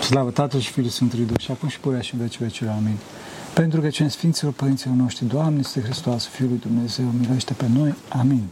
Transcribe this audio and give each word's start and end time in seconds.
Slavă 0.00 0.30
Tatăl 0.30 0.60
și 0.60 0.70
Fiul 0.70 0.88
Sfântului 0.88 1.24
Duh 1.24 1.38
și 1.40 1.50
acum 1.50 1.68
și 1.68 1.80
purea 1.80 2.00
și 2.00 2.16
veci 2.16 2.38
vecii. 2.38 2.66
Amin. 2.66 2.96
Pentru 3.54 3.80
că 3.80 3.88
cei 3.88 4.08
Sfinților 4.08 4.52
Părinților 4.52 4.94
noștri, 4.94 5.26
Doamne, 5.26 5.58
este 5.58 5.80
Hristos, 5.80 6.26
Fiul 6.26 6.48
lui 6.48 6.58
Dumnezeu, 6.58 7.04
miluiește 7.18 7.52
pe 7.52 7.66
noi. 7.74 7.94
Amin. 8.08 8.44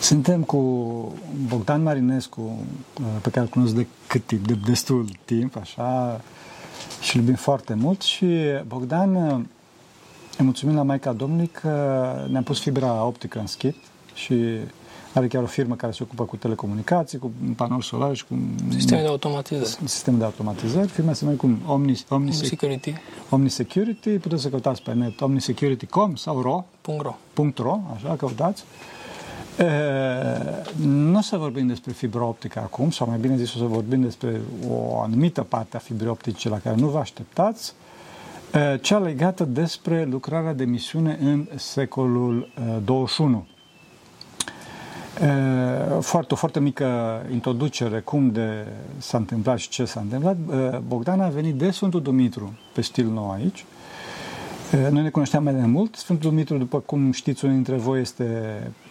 Suntem 0.00 0.42
cu 0.42 0.58
Bogdan 1.46 1.82
Marinescu, 1.82 2.64
pe 3.22 3.30
care 3.30 3.40
îl 3.40 3.46
cunosc 3.46 3.74
de 3.74 3.86
cât 4.06 4.26
timp, 4.26 4.46
de 4.46 4.58
destul 4.66 5.08
timp, 5.24 5.56
așa, 5.56 6.20
și 7.00 7.16
îl 7.16 7.22
iubim 7.22 7.36
foarte 7.36 7.74
mult 7.74 8.02
și 8.02 8.26
Bogdan, 8.66 9.14
îi 10.38 10.44
mulțumim 10.44 10.74
la 10.74 10.82
Maica 10.82 11.12
Domnului 11.12 11.46
că 11.46 12.26
ne-a 12.30 12.42
pus 12.42 12.60
fibra 12.60 13.04
optică 13.04 13.38
în 13.38 13.46
schit 13.46 13.76
și 14.14 14.34
are 15.14 15.26
chiar 15.26 15.42
o 15.42 15.46
firmă 15.46 15.74
care 15.74 15.92
se 15.92 16.02
ocupă 16.02 16.24
cu 16.24 16.36
telecomunicații, 16.36 17.18
cu 17.18 17.32
panouri 17.56 17.84
solare 17.84 18.14
și 18.14 18.24
cu... 18.24 18.34
Sisteme 18.68 19.00
de 19.00 19.06
automatizări. 19.06 19.78
Sisteme 19.84 20.18
de 20.18 20.24
automatizări. 20.24 20.88
Firma 20.88 21.12
se 21.12 21.24
numește 21.24 21.46
cum 21.46 21.58
Omni, 21.66 22.04
Omni, 22.08 22.32
Security. 22.32 22.94
Omni 23.30 23.48
Security. 23.48 24.10
Puteți 24.10 24.42
să 24.42 24.48
căutați 24.48 24.82
pe 24.82 24.92
net 24.92 25.20
omnisecurity.com 25.20 26.14
sau 26.14 26.40
ro. 26.40 26.64
.ro. 26.98 27.16
.ro, 27.56 27.80
așa, 27.94 28.16
căutați. 28.16 28.64
E, 29.58 29.64
nu 30.86 31.18
o 31.18 31.20
să 31.20 31.36
vorbim 31.36 31.66
despre 31.66 31.92
fibra 31.92 32.24
optică 32.24 32.58
acum, 32.58 32.90
sau 32.90 33.08
mai 33.08 33.18
bine 33.18 33.36
zis 33.36 33.54
o 33.54 33.58
să 33.58 33.64
vorbim 33.64 34.00
despre 34.00 34.40
o 34.68 35.00
anumită 35.00 35.42
parte 35.42 35.76
a 35.76 35.80
fibrei 35.80 36.08
optice 36.08 36.48
la 36.48 36.58
care 36.58 36.76
nu 36.76 36.88
vă 36.88 36.98
așteptați, 36.98 37.72
e, 38.52 38.78
cea 38.78 38.98
legată 38.98 39.44
despre 39.44 40.04
lucrarea 40.04 40.52
de 40.52 40.64
misiune 40.64 41.18
în 41.20 41.48
secolul 41.56 42.52
21 42.84 43.46
foarte, 46.00 46.34
o 46.34 46.36
foarte 46.36 46.60
mică 46.60 46.86
introducere 47.32 48.00
cum 48.00 48.30
de 48.30 48.66
s-a 48.98 49.18
întâmplat 49.18 49.58
și 49.58 49.68
ce 49.68 49.84
s-a 49.84 50.00
întâmplat. 50.00 50.36
Bogdan 50.86 51.20
a 51.20 51.28
venit 51.28 51.54
de 51.54 51.70
Sfântul 51.70 52.02
Dumitru, 52.02 52.58
pe 52.72 52.80
stil 52.80 53.06
nou 53.06 53.30
aici. 53.30 53.64
Noi 54.90 55.02
ne 55.02 55.10
cunoșteam 55.10 55.42
mai 55.42 55.54
de 55.54 55.66
mult. 55.66 55.94
Sfântul 55.94 56.30
Dumitru, 56.30 56.56
după 56.56 56.78
cum 56.78 57.12
știți, 57.12 57.44
unul 57.44 57.56
dintre 57.56 57.76
voi 57.76 58.00
este 58.00 58.26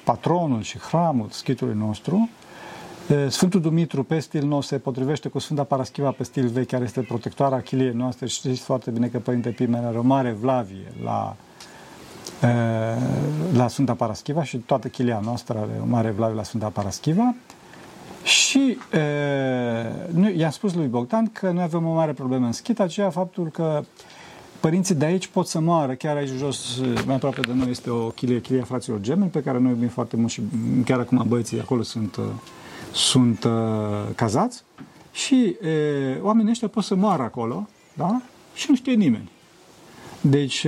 patronul 0.03 0.61
și 0.61 0.77
hramul 0.77 1.27
schitului 1.29 1.75
nostru. 1.77 2.29
Sfântul 3.27 3.61
Dumitru, 3.61 4.03
pe 4.03 4.19
stil 4.19 4.45
nou, 4.45 4.61
se 4.61 4.77
potrivește 4.77 5.29
cu 5.29 5.39
Sfânta 5.39 5.63
Paraschiva 5.63 6.11
pe 6.11 6.23
stil 6.23 6.47
vechi, 6.47 6.67
care 6.67 6.83
este 6.83 7.01
protectoarea 7.01 7.61
chiliei 7.61 7.93
noastre. 7.93 8.27
Știți 8.27 8.61
foarte 8.61 8.91
bine 8.91 9.07
că 9.07 9.19
Părinte 9.19 9.49
Pimene 9.49 9.85
are 9.85 9.97
o 9.97 10.01
mare 10.01 10.31
vlavie 10.31 10.91
la 11.03 11.35
la 13.53 13.67
Sfânta 13.67 13.93
Paraschiva 13.93 14.43
și 14.43 14.57
toată 14.57 14.87
chilia 14.87 15.19
noastră 15.23 15.57
are 15.57 15.79
o 15.81 15.85
mare 15.85 16.09
vlavie 16.09 16.35
la 16.35 16.43
Sfânta 16.43 16.67
Paraschiva. 16.67 17.35
Și 18.23 18.77
e, 18.93 19.01
nu, 20.11 20.29
i-am 20.29 20.51
spus 20.51 20.73
lui 20.73 20.87
Bogdan 20.87 21.29
că 21.31 21.51
noi 21.51 21.63
avem 21.63 21.87
o 21.87 21.93
mare 21.93 22.11
problemă 22.11 22.45
în 22.45 22.51
schit, 22.51 22.79
aceea 22.79 23.09
faptul 23.09 23.47
că 23.47 23.83
părinții 24.59 24.95
de 24.95 25.05
aici 25.05 25.27
pot 25.27 25.47
să 25.47 25.59
moară. 25.59 25.93
Chiar 25.93 26.15
aici 26.15 26.29
jos, 26.37 26.81
mai 27.05 27.15
aproape 27.15 27.39
de 27.39 27.53
noi, 27.53 27.69
este 27.69 27.89
o 27.89 28.07
chilie, 28.07 28.41
chilia 28.41 28.63
fraților 28.63 28.99
gemeni, 28.99 29.29
pe 29.29 29.41
care 29.41 29.59
noi 29.59 29.71
iubim 29.71 29.87
foarte 29.87 30.15
mult 30.15 30.31
și 30.31 30.41
chiar 30.85 30.99
acum 30.99 31.25
băieții 31.27 31.59
acolo 31.59 31.81
sunt, 31.81 32.19
sunt 32.91 33.43
uh, 33.43 33.51
cazați. 34.15 34.63
Și 35.11 35.55
e, 35.61 36.19
oamenii 36.21 36.51
ăștia 36.51 36.67
pot 36.67 36.83
să 36.83 36.95
moară 36.95 37.23
acolo, 37.23 37.67
da? 37.93 38.21
Și 38.53 38.65
nu 38.69 38.75
știe 38.75 38.93
nimeni. 38.93 39.31
Deci, 40.21 40.67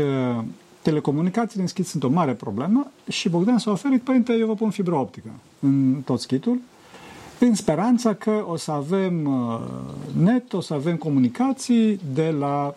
telecomunicațiile 0.85 1.61
în 1.61 1.67
schit 1.67 1.85
sunt 1.85 2.03
o 2.03 2.09
mare 2.09 2.33
problemă 2.33 2.91
și 3.09 3.29
Bogdan 3.29 3.57
s-a 3.57 3.71
oferit, 3.71 4.01
părinte, 4.01 4.33
eu 4.33 4.47
vă 4.47 4.53
pun 4.53 4.69
fibra 4.69 4.99
optică 4.99 5.29
în 5.59 6.01
tot 6.05 6.19
schitul, 6.19 6.59
în 7.39 7.53
speranța 7.53 8.13
că 8.13 8.45
o 8.47 8.55
să 8.55 8.71
avem 8.71 9.25
uh, 9.25 9.59
net, 10.23 10.53
o 10.53 10.61
să 10.61 10.73
avem 10.73 10.95
comunicații 10.95 11.99
de 12.13 12.35
la 12.39 12.75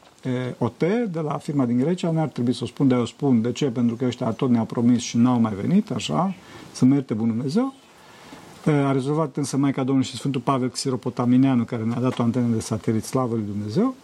OT, 0.58 0.78
de 1.10 1.20
la 1.20 1.38
firma 1.38 1.64
din 1.64 1.78
Grecia, 1.78 2.10
nu 2.10 2.20
ar 2.20 2.28
trebui 2.28 2.54
să 2.54 2.60
o 2.62 2.66
spun, 2.66 2.88
dar 2.88 2.98
eu 2.98 3.04
spun. 3.04 3.42
De 3.42 3.52
ce? 3.52 3.66
Pentru 3.66 3.96
că 3.96 4.04
ăștia 4.04 4.30
tot 4.30 4.50
ne-au 4.50 4.64
promis 4.64 5.02
și 5.02 5.16
n-au 5.16 5.40
mai 5.40 5.54
venit, 5.60 5.90
așa, 5.90 6.34
să 6.72 6.84
merte 6.84 7.14
Bunul 7.14 7.34
Dumnezeu. 7.34 7.74
A 8.64 8.92
rezolvat 8.92 9.36
însă 9.36 9.56
Maica 9.56 9.82
Domnului 9.82 10.08
și 10.08 10.16
Sfântul 10.16 10.40
Pavel 10.40 10.68
Xiropotaminianu, 10.68 11.64
care 11.64 11.82
ne-a 11.82 12.00
dat 12.00 12.18
o 12.18 12.22
antenă 12.22 12.46
de 12.54 12.60
satelit, 12.60 13.04
slavă 13.04 13.34
lui 13.34 13.44
Dumnezeu. 13.46 13.94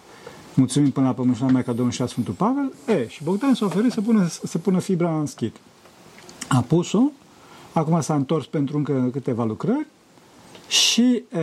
Mulțumim 0.55 0.91
până 0.91 1.07
la 1.07 1.13
pământ 1.13 1.37
și 1.37 1.43
la 1.43 1.49
Maica 1.49 1.71
Domnului 1.71 1.95
și 1.95 2.01
la 2.01 2.07
Sfântul 2.07 2.35
Pavel. 2.35 2.73
E, 2.89 3.09
și 3.09 3.23
Bogdan 3.23 3.55
s-a 3.55 3.65
oferit 3.65 3.93
să 3.93 4.01
pună, 4.01 4.27
să 4.45 4.59
pună 4.59 4.79
fibra 4.79 5.19
în 5.19 5.27
schit. 5.27 5.57
A 6.49 6.61
pus-o, 6.61 7.03
acum 7.73 8.01
s-a 8.01 8.15
întors 8.15 8.47
pentru 8.47 8.77
încă 8.77 9.09
câteva 9.13 9.45
lucrări 9.45 9.87
și 10.69 11.23
e, 11.33 11.41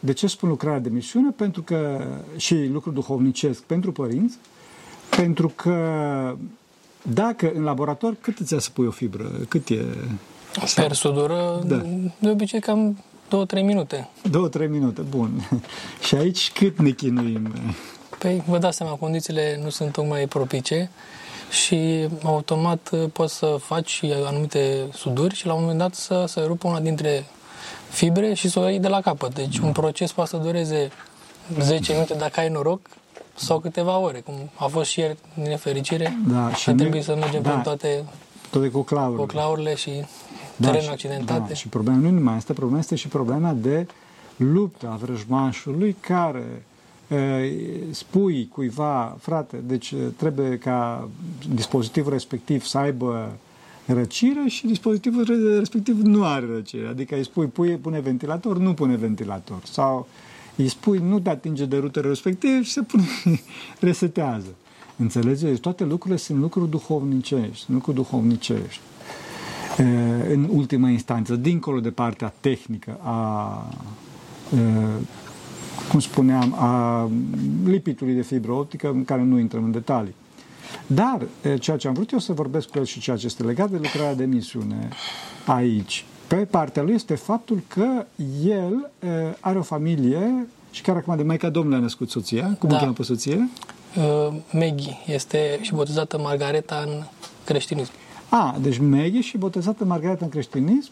de 0.00 0.12
ce 0.12 0.26
spun 0.26 0.48
lucrarea 0.48 0.80
de 0.80 0.88
misiune? 0.88 1.30
Pentru 1.30 1.62
că 1.62 2.06
și 2.36 2.68
lucru 2.72 2.90
duhovnicesc 2.90 3.62
pentru 3.62 3.92
părinți, 3.92 4.36
pentru 5.16 5.52
că 5.54 5.76
dacă 7.02 7.52
în 7.54 7.62
laborator, 7.62 8.16
cât 8.20 8.38
îți 8.38 8.52
ia 8.52 8.58
să 8.58 8.70
pui 8.72 8.86
o 8.86 8.90
fibră? 8.90 9.30
Cât 9.48 9.68
e? 9.68 9.84
Per 10.74 10.92
sudură, 10.92 11.62
da. 11.66 11.82
de 12.18 12.30
obicei 12.30 12.60
cam 12.60 12.96
Două, 13.30 13.44
trei 13.44 13.62
minute. 13.62 14.08
Două, 14.30 14.48
trei 14.48 14.66
minute, 14.66 15.00
bun. 15.00 15.48
și 16.06 16.14
aici 16.14 16.52
cât 16.52 16.78
ne 16.78 16.90
chinuim? 16.90 17.54
Păi, 18.18 18.42
vă 18.46 18.58
dați 18.58 18.76
seama, 18.76 18.92
condițiile 18.92 19.60
nu 19.62 19.70
sunt 19.70 19.92
tocmai 19.92 20.26
propice 20.26 20.90
și 21.50 22.08
automat 22.24 22.90
poți 23.12 23.34
să 23.36 23.56
faci 23.60 24.02
anumite 24.24 24.86
suduri 24.92 25.34
și 25.34 25.46
la 25.46 25.52
un 25.52 25.60
moment 25.60 25.78
dat 25.78 25.94
să 25.94 26.24
se 26.26 26.40
rupă 26.40 26.68
una 26.68 26.80
dintre 26.80 27.24
fibre 27.90 28.34
și 28.34 28.48
să 28.48 28.58
o 28.58 28.68
iei 28.68 28.80
de 28.80 28.88
la 28.88 29.00
capăt. 29.00 29.34
Deci 29.34 29.58
un 29.58 29.72
proces 29.72 30.12
poate 30.12 30.30
să 30.30 30.36
dureze 30.36 30.90
10 31.60 31.92
minute 31.92 32.14
dacă 32.14 32.40
ai 32.40 32.48
noroc 32.48 32.80
sau 33.34 33.58
câteva 33.58 33.98
ore, 33.98 34.20
cum 34.20 34.34
a 34.54 34.66
fost 34.66 34.90
și 34.90 35.00
ieri, 35.00 35.16
din 35.34 35.42
nefericire. 35.42 36.18
Da, 36.26 36.54
și 36.54 36.68
a 36.68 36.74
trebuit 36.74 37.04
să 37.04 37.14
mergem 37.14 37.42
da, 37.42 37.50
pe 37.50 37.60
toate, 37.62 38.04
toate 38.50 38.68
cu 38.68 38.82
claurile. 38.82 39.20
cu 39.20 39.26
claurile 39.26 39.74
și 39.74 39.90
da, 40.60 40.66
terenuri 40.66 40.92
accidentate. 40.92 41.44
Da, 41.48 41.54
și 41.54 41.68
problema 41.68 41.98
nu 41.98 42.10
numai 42.10 42.34
asta, 42.34 42.52
problema 42.52 42.78
este 42.78 42.94
și 42.94 43.08
problema 43.08 43.52
de 43.52 43.86
luptă 44.36 44.88
a 44.88 44.96
vrăjmașului 44.96 45.96
care 46.00 46.62
spui 47.90 48.48
cuiva, 48.52 49.16
frate, 49.20 49.56
deci 49.66 49.94
trebuie 50.16 50.58
ca 50.58 51.08
dispozitivul 51.54 52.12
respectiv 52.12 52.64
să 52.64 52.78
aibă 52.78 53.32
răcire 53.86 54.44
și 54.48 54.66
dispozitivul 54.66 55.24
respectiv 55.58 56.00
nu 56.00 56.24
are 56.24 56.46
răcire. 56.46 56.86
Adică 56.86 57.14
îi 57.14 57.24
spui 57.24 57.46
pune, 57.46 57.74
pune 57.74 58.00
ventilator, 58.00 58.58
nu 58.58 58.74
pune 58.74 58.96
ventilator. 58.96 59.60
Sau 59.64 60.08
îi 60.56 60.68
spui 60.68 60.98
nu 60.98 61.20
te 61.20 61.30
atinge 61.30 61.64
de 61.64 61.76
rutele 61.76 62.08
respectiv 62.08 62.64
și 62.64 62.72
se 62.72 62.82
pune, 62.82 63.04
resetează. 63.80 64.54
Înțelegeți? 64.96 65.60
Toate 65.60 65.84
lucrurile 65.84 66.18
sunt 66.18 66.38
lucruri 66.38 66.70
duhovnicești, 66.70 67.72
lucruri 67.72 67.96
duhovnicești 67.96 68.80
în 70.28 70.48
ultima 70.52 70.88
instanță, 70.88 71.36
dincolo 71.36 71.80
de 71.80 71.90
partea 71.90 72.32
tehnică 72.40 72.98
a, 73.02 73.66
cum 75.90 76.00
spuneam, 76.00 76.54
a 76.58 77.08
lipitului 77.64 78.14
de 78.14 78.22
fibră 78.22 78.52
optică, 78.52 78.88
în 78.88 79.04
care 79.04 79.22
nu 79.22 79.38
intrăm 79.38 79.64
în 79.64 79.70
detalii. 79.70 80.14
Dar 80.86 81.20
ceea 81.58 81.76
ce 81.76 81.88
am 81.88 81.94
vrut 81.94 82.12
eu 82.12 82.18
să 82.18 82.32
vorbesc 82.32 82.68
cu 82.68 82.78
el 82.78 82.84
și 82.84 83.00
ceea 83.00 83.16
ce 83.16 83.26
este 83.26 83.42
legat 83.42 83.70
de 83.70 83.76
lucrarea 83.76 84.14
de 84.14 84.24
misiune 84.24 84.88
aici, 85.46 86.04
pe 86.26 86.36
partea 86.36 86.82
lui 86.82 86.94
este 86.94 87.14
faptul 87.14 87.62
că 87.68 88.06
el 88.44 88.90
are 89.40 89.58
o 89.58 89.62
familie 89.62 90.46
și 90.70 90.82
chiar 90.82 90.96
acum 90.96 91.16
de 91.16 91.22
Maica 91.22 91.48
Domnului 91.48 91.78
a 91.78 91.80
născut 91.80 92.10
soția. 92.10 92.56
Cum 92.58 92.68
da. 92.68 92.74
o 92.74 92.78
cheamă 92.78 92.92
pe 92.92 93.02
soție? 93.02 93.48
Uh, 93.96 94.36
Maggie. 94.52 94.96
Este 95.06 95.58
și 95.60 95.74
botezată 95.74 96.18
Margareta 96.18 96.84
în 96.86 97.02
creștinism. 97.44 97.92
A, 98.30 98.56
deci 98.60 98.78
Maggie 98.78 99.20
și 99.20 99.38
botezată 99.38 99.84
Margareta 99.84 100.24
în 100.24 100.30
creștinism. 100.30 100.90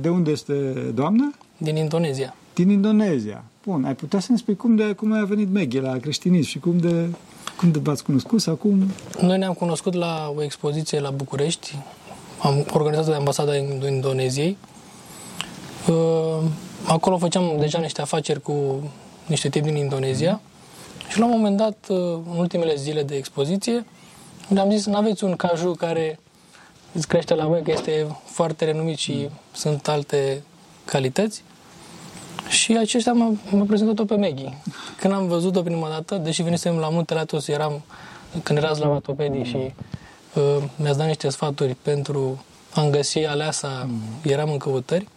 De 0.00 0.08
unde 0.08 0.30
este 0.30 0.52
doamna? 0.94 1.32
Din 1.56 1.76
Indonezia. 1.76 2.34
Din 2.54 2.70
Indonezia. 2.70 3.44
Bun, 3.64 3.84
ai 3.84 3.94
putea 3.94 4.20
să 4.20 4.26
ne 4.30 4.36
spui 4.36 4.56
cum, 4.56 4.76
de, 4.76 4.92
cum 4.92 5.12
a 5.12 5.24
venit 5.24 5.52
Maggie 5.52 5.80
la 5.80 5.96
creștinism 5.96 6.48
și 6.48 6.58
cum 6.58 6.78
de, 6.78 7.06
cum 7.56 7.70
de 7.70 7.78
v-ați 7.78 8.04
cunoscut 8.04 8.40
sau 8.40 8.54
cum? 8.54 8.90
Noi 9.20 9.38
ne-am 9.38 9.52
cunoscut 9.52 9.94
la 9.94 10.32
o 10.36 10.42
expoziție 10.42 11.00
la 11.00 11.10
București. 11.10 11.78
Am 12.42 12.66
organizat 12.72 13.06
de 13.06 13.14
ambasada 13.14 13.56
Indoneziei. 13.90 14.56
Acolo 16.86 17.18
făceam 17.18 17.56
deja 17.58 17.78
niște 17.78 18.00
afaceri 18.00 18.40
cu 18.40 18.82
niște 19.26 19.48
tipi 19.48 19.66
din 19.66 19.76
Indonezia. 19.76 20.40
Și 21.08 21.18
la 21.18 21.24
un 21.24 21.30
moment 21.30 21.56
dat, 21.56 21.86
în 21.88 22.36
ultimele 22.36 22.74
zile 22.74 23.02
de 23.02 23.16
expoziție, 23.16 23.84
le-am 24.48 24.70
zis, 24.70 24.86
nu 24.86 24.96
aveți 24.96 25.24
un 25.24 25.36
caju 25.36 25.72
care 25.72 26.18
îți 26.92 27.08
crește 27.08 27.34
la 27.34 27.46
voi 27.46 27.62
că 27.62 27.70
este 27.70 28.06
foarte 28.24 28.64
renumit 28.64 28.96
și 28.96 29.28
sunt 29.52 29.88
alte 29.88 30.42
calități. 30.84 31.42
Și 32.48 32.76
aceștia 32.76 33.12
m-a, 33.12 33.32
m-a 33.50 33.64
prezentat-o 33.64 34.04
pe 34.04 34.16
Maggie. 34.16 34.58
Când 35.00 35.12
am 35.12 35.26
văzut-o 35.26 35.62
prima 35.62 35.88
dată, 35.88 36.16
deși 36.16 36.42
venisem 36.42 36.76
la 36.76 36.88
Muntele 36.88 37.20
Atos, 37.20 37.48
eram, 37.48 37.82
când 38.42 38.58
erați 38.58 38.80
la 38.80 38.88
vatopedii 38.88 39.44
și 39.44 39.56
uh, 40.34 40.64
mi-ați 40.76 40.98
dat 40.98 41.06
niște 41.06 41.28
sfaturi 41.28 41.76
pentru 41.82 42.44
a-mi 42.74 42.90
găsi 42.90 43.18
aleasa, 43.18 43.86
mm. 43.86 44.00
eram 44.22 44.50
în 44.50 44.58
căutări. 44.58 45.08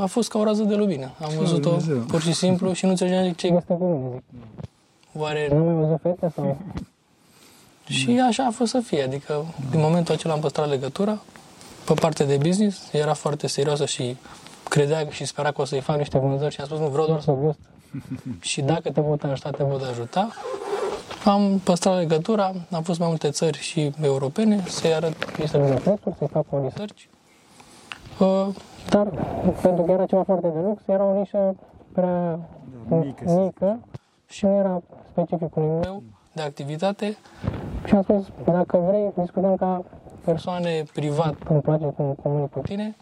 A 0.00 0.06
fost 0.06 0.28
ca 0.28 0.38
o 0.38 0.44
rază 0.44 0.62
de 0.62 0.74
lumină. 0.74 1.12
Am 1.20 1.32
văzut-o 1.38 1.68
Dumnezeu. 1.68 1.98
pur 1.98 2.20
și 2.20 2.32
simplu 2.32 2.72
și 2.72 2.84
nu 2.84 2.90
înțelegeam 2.90 3.32
ce 3.32 3.46
este 3.46 3.74
cu 3.78 3.84
mine. 3.84 4.22
Zic. 4.30 5.22
Oare 5.22 5.48
nu 5.52 5.62
mi-am 5.62 5.80
văzut 5.80 6.00
fete 6.02 6.32
sau... 6.34 6.56
Și 7.86 8.20
așa 8.28 8.44
a 8.44 8.50
fost 8.50 8.70
să 8.70 8.80
fie, 8.80 9.02
adică 9.02 9.44
din 9.70 9.80
momentul 9.80 10.14
acela 10.14 10.34
am 10.34 10.40
păstrat 10.40 10.68
legătura. 10.68 11.22
Pe 11.86 11.94
parte 11.94 12.24
de 12.24 12.36
business 12.36 12.92
era 12.92 13.14
foarte 13.14 13.46
serioasă 13.46 13.86
și 13.86 14.16
credea 14.68 15.06
și 15.10 15.24
spera 15.24 15.52
că 15.52 15.60
o 15.60 15.64
să-i 15.64 15.80
fac 15.80 15.96
niște 15.96 16.18
vânzări 16.18 16.54
și 16.54 16.60
am 16.60 16.66
spus 16.66 16.78
nu 16.78 16.88
vreau 16.88 17.06
doar 17.06 17.20
să 17.20 17.32
gust. 17.32 17.58
și 18.50 18.60
dacă 18.60 18.90
te 18.90 19.00
pot 19.00 19.22
ajuta, 19.22 19.50
te 19.50 19.62
pot 19.62 19.82
ajuta. 19.82 20.28
Am 21.24 21.58
păstrat 21.64 21.96
legătura, 21.96 22.52
am 22.70 22.82
fost 22.82 22.98
mai 22.98 23.08
multe 23.08 23.30
țări 23.30 23.58
și 23.58 23.92
europene, 24.02 24.64
să-i 24.66 24.94
arăt 24.94 25.38
listele 25.38 25.66
de 25.66 25.80
prețuri, 25.80 26.14
să-i 26.18 26.28
fac 26.28 26.44
o 26.50 26.60
research. 26.62 27.02
Uh, 28.18 28.46
dar 28.88 29.06
pentru 29.62 29.82
că 29.82 29.90
era 29.90 30.06
ceva 30.06 30.22
foarte 30.22 30.48
de 30.48 30.58
lux, 30.58 30.82
era 30.86 31.04
o 31.04 31.18
nișă 31.18 31.56
prea 31.92 32.38
Da, 32.88 32.96
mică, 32.96 33.24
să 33.26 33.34
mică 33.34 33.78
și 34.26 34.44
nu 34.44 34.56
era 34.56 34.82
specificul 35.10 35.62
meu 35.62 36.02
de 36.32 36.42
activitate. 36.42 37.16
Și 37.86 37.94
am 37.94 38.02
spus, 38.02 38.24
dacă 38.44 38.76
vrei, 38.88 39.24
discutăm 39.24 39.56
ca 39.56 39.84
persoane 40.24 40.84
privat, 40.92 41.34
îmi 41.48 41.60
place 41.60 41.84
cum 41.84 42.16
comunic 42.22 42.50
cu 42.50 42.58
tine. 42.58 42.96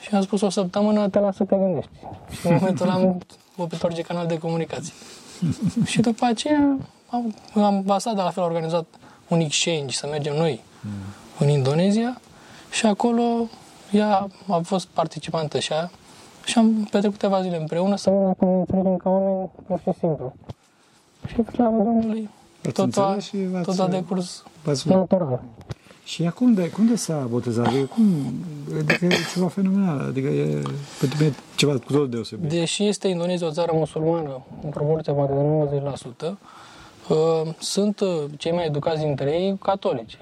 Și 0.00 0.14
am 0.14 0.22
spus, 0.22 0.40
o 0.40 0.48
săptămână 0.48 1.08
te 1.08 1.18
las 1.18 1.36
să 1.36 1.44
te 1.44 1.56
gândești. 1.56 1.90
Și 2.40 2.46
în 2.46 2.54
momentul 2.54 2.86
ăla 2.86 2.94
am 2.94 3.18
oprit 3.56 3.82
orice 3.82 4.02
canal 4.02 4.26
de 4.26 4.38
comunicație. 4.38 4.92
și 5.90 6.00
după 6.00 6.24
aceea, 6.24 6.78
am, 7.08 7.34
ambasada 7.54 8.22
la 8.22 8.30
fel 8.30 8.42
a 8.42 8.46
organizat 8.46 8.86
un 9.28 9.40
exchange, 9.40 9.96
să 9.96 10.06
mergem 10.10 10.36
noi 10.36 10.60
în 11.38 11.48
Indonezia 11.48 12.20
și 12.70 12.86
acolo 12.86 13.22
ea 13.90 14.28
a 14.48 14.60
fost 14.62 14.86
participantă 14.86 15.58
și 15.58 15.72
ea 15.72 15.90
și 16.44 16.58
am 16.58 16.88
petrecut 16.90 17.18
câteva 17.18 17.42
zile 17.42 17.56
împreună 17.56 17.96
să 17.96 18.10
vedem 18.10 18.26
dacă 18.26 18.44
ne 18.44 18.50
înțelegem 18.50 18.96
ca 18.96 19.10
oameni 19.10 19.50
pur 19.66 19.78
și 19.78 19.98
simplu. 19.98 20.34
Și 21.26 21.44
slavă 21.52 21.82
Domnului, 21.82 22.28
Ați 22.28 22.35
tot 22.72 22.96
a, 22.96 23.02
înțeles 23.04 23.24
și 23.24 23.36
v-ați- 23.52 23.64
tot 23.64 23.78
a 23.78 23.88
decurs 23.88 24.42
v-ați- 24.62 24.88
natural. 24.88 25.42
Și 26.04 26.24
acum 26.26 26.54
de, 26.54 26.70
cum 26.70 26.86
de 26.88 26.96
s-a 26.96 27.26
botezat? 27.30 27.66
Adică, 27.66 27.84
cum, 27.84 28.04
adică 28.78 29.04
e 29.04 29.08
ceva 29.32 29.48
fenomenal. 29.48 30.00
Adică 30.08 30.28
e 30.28 30.62
pentru 31.00 31.18
mine 31.20 31.34
ceva 31.56 31.72
cu 31.72 31.78
totul 31.78 32.10
deosebit. 32.10 32.50
Deși 32.50 32.84
este 32.86 33.08
Indonezia 33.08 33.46
o 33.46 33.50
țară 33.50 33.72
musulmană, 33.74 34.42
în 34.64 34.70
proporție 34.70 35.12
poate 35.12 35.32
de 35.32 35.40
90%, 35.40 36.38
uh, 37.08 37.16
sunt 37.58 38.00
uh, 38.00 38.08
cei 38.38 38.52
mai 38.52 38.66
educați 38.66 39.00
dintre 39.00 39.30
ei 39.30 39.56
catolici. 39.62 40.18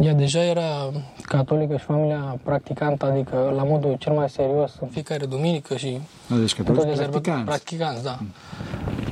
Ea 0.00 0.12
deja 0.14 0.44
era 0.44 0.90
catolică 1.22 1.76
și 1.76 1.84
familia 1.84 2.38
practicantă, 2.42 3.06
adică 3.06 3.52
la 3.56 3.62
modul 3.64 3.96
cel 3.98 4.12
mai 4.12 4.30
serios, 4.30 4.72
în 4.80 4.88
fiecare 4.88 5.26
duminică 5.26 5.76
și 5.76 5.98
Deci 6.40 6.54
că 6.54 6.62
tot 6.62 6.74
toți 6.74 6.86
de 6.86 6.92
sărbători- 6.92 7.10
practicanți. 7.10 7.44
practicanți, 7.44 8.02
da. 8.02 8.18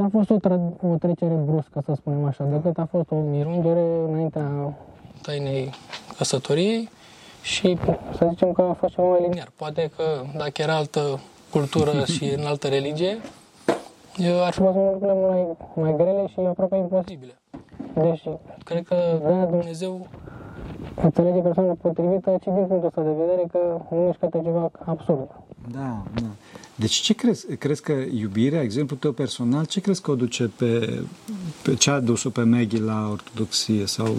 a 0.00 0.08
fost 0.12 0.30
o, 0.30 0.36
tra- 0.36 0.80
o 0.82 0.96
trecere 0.98 1.34
bruscă, 1.34 1.82
să 1.84 1.92
spunem 1.96 2.24
așa, 2.24 2.44
decât 2.44 2.78
a 2.78 2.88
fost 2.90 3.10
o 3.10 3.14
mirungere 3.16 3.84
înaintea 4.08 4.76
tainei 5.22 5.70
căsătoriei 6.16 6.88
și 7.42 7.78
să 8.16 8.26
zicem 8.28 8.52
că 8.52 8.62
a 8.62 8.72
fost 8.72 8.94
ceva 8.94 9.08
mai 9.08 9.20
liniar. 9.20 9.50
Poate 9.56 9.90
că 9.96 10.04
dacă 10.36 10.62
era 10.62 10.76
altă 10.76 11.20
cultură 11.50 12.04
și 12.14 12.24
în 12.36 12.44
altă 12.46 12.68
religie, 12.68 13.18
eu 14.16 14.44
ar 14.44 14.52
fi 14.52 14.60
fost 14.60 14.76
lucrurile 14.76 15.26
mai, 15.28 15.46
mai 15.74 15.94
grele 15.96 16.26
și 16.26 16.40
aproape 16.40 16.76
imposibile. 16.76 17.32
Deci, 17.94 18.22
cred 18.64 18.84
că 18.84 18.96
da, 19.22 19.44
Dumnezeu 19.44 20.06
înțelege 21.02 21.38
persoana 21.38 21.76
potrivită 21.82 22.38
și 22.40 22.48
din 22.48 22.66
punctul 22.66 22.86
ăsta 22.86 23.02
de 23.02 23.10
vedere 23.18 23.44
că 23.52 23.58
nu 23.90 24.06
ești 24.08 24.20
către 24.20 24.40
ceva 24.42 24.70
absurd. 24.84 25.28
Da, 25.72 26.02
da. 26.14 26.28
Deci 26.74 26.92
ce 26.94 27.14
crezi? 27.14 27.56
Crezi 27.56 27.82
că 27.82 27.92
iubirea, 27.92 28.62
exemplul 28.62 28.98
tău 28.98 29.12
personal, 29.12 29.64
ce 29.64 29.80
crezi 29.80 30.02
că 30.02 30.10
o 30.10 30.14
duce 30.14 30.50
pe, 30.56 31.00
pe 31.62 31.74
ce 31.74 31.90
a 31.90 32.00
dus-o 32.00 32.30
pe 32.30 32.42
Maggie 32.42 32.80
la 32.80 33.08
ortodoxie 33.10 33.86
sau, 33.86 34.16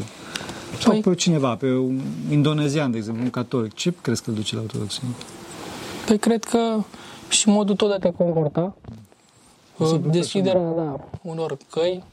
sau 0.79 0.93
Păi- 0.93 1.03
pe 1.03 1.15
cineva, 1.15 1.55
pe 1.55 1.71
un 1.71 2.01
indonezian, 2.29 2.91
de 2.91 2.97
exemplu, 2.97 3.23
un 3.23 3.29
catolic, 3.29 3.73
ce 3.73 3.93
crezi 4.01 4.23
că 4.23 4.29
îl 4.29 4.35
duce 4.35 4.55
la 4.55 4.61
ortodoxie? 4.61 5.03
Păi 6.05 6.17
cred 6.17 6.43
că 6.43 6.83
și 7.29 7.49
modul 7.49 7.75
tot 7.75 7.87
de 7.87 7.93
a 7.93 7.99
te 7.99 8.11
comporta, 8.11 8.75
uh, 9.77 9.99
deschiderea 10.11 10.61
da, 10.75 10.99
unor 11.21 11.57
căi, 11.69 12.03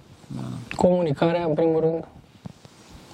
comunicarea 0.76 1.44
în 1.44 1.54
primul 1.54 1.80
rând 1.80 2.04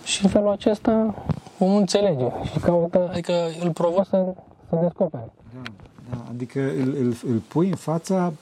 și 0.05 0.25
în 0.25 0.31
felul 0.31 0.51
acesta 0.51 1.25
omul 1.59 1.81
înțelege 1.81 2.25
și 2.53 2.59
caută, 2.59 3.09
adică 3.11 3.33
îl 3.61 3.71
provă 3.71 4.05
să, 4.09 4.35
să 4.69 4.79
descopere. 4.83 5.33
Da, 5.55 5.71
da, 6.11 6.25
adică 6.31 6.61
îl, 6.61 6.95
îl, 6.99 7.17
îl 7.31 7.43
pui 7.49 7.69
în 7.69 7.75
fața 7.75 8.33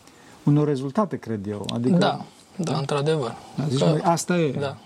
unor 0.44 0.66
rezultate, 0.66 1.16
cred 1.16 1.46
eu. 1.46 1.66
Adică, 1.74 1.96
Da, 1.96 2.24
da, 2.56 2.78
într-adevăr. 2.78 3.36
da 3.56 3.64
zici, 3.68 3.78
Că 3.78 3.84
măi, 3.84 4.00
asta 4.02 4.36
e. 4.36 4.50
Da. 4.52 4.76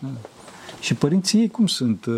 Și 0.80 0.94
părinții 0.94 1.40
ei 1.40 1.48
cum 1.48 1.66
sunt? 1.66 2.04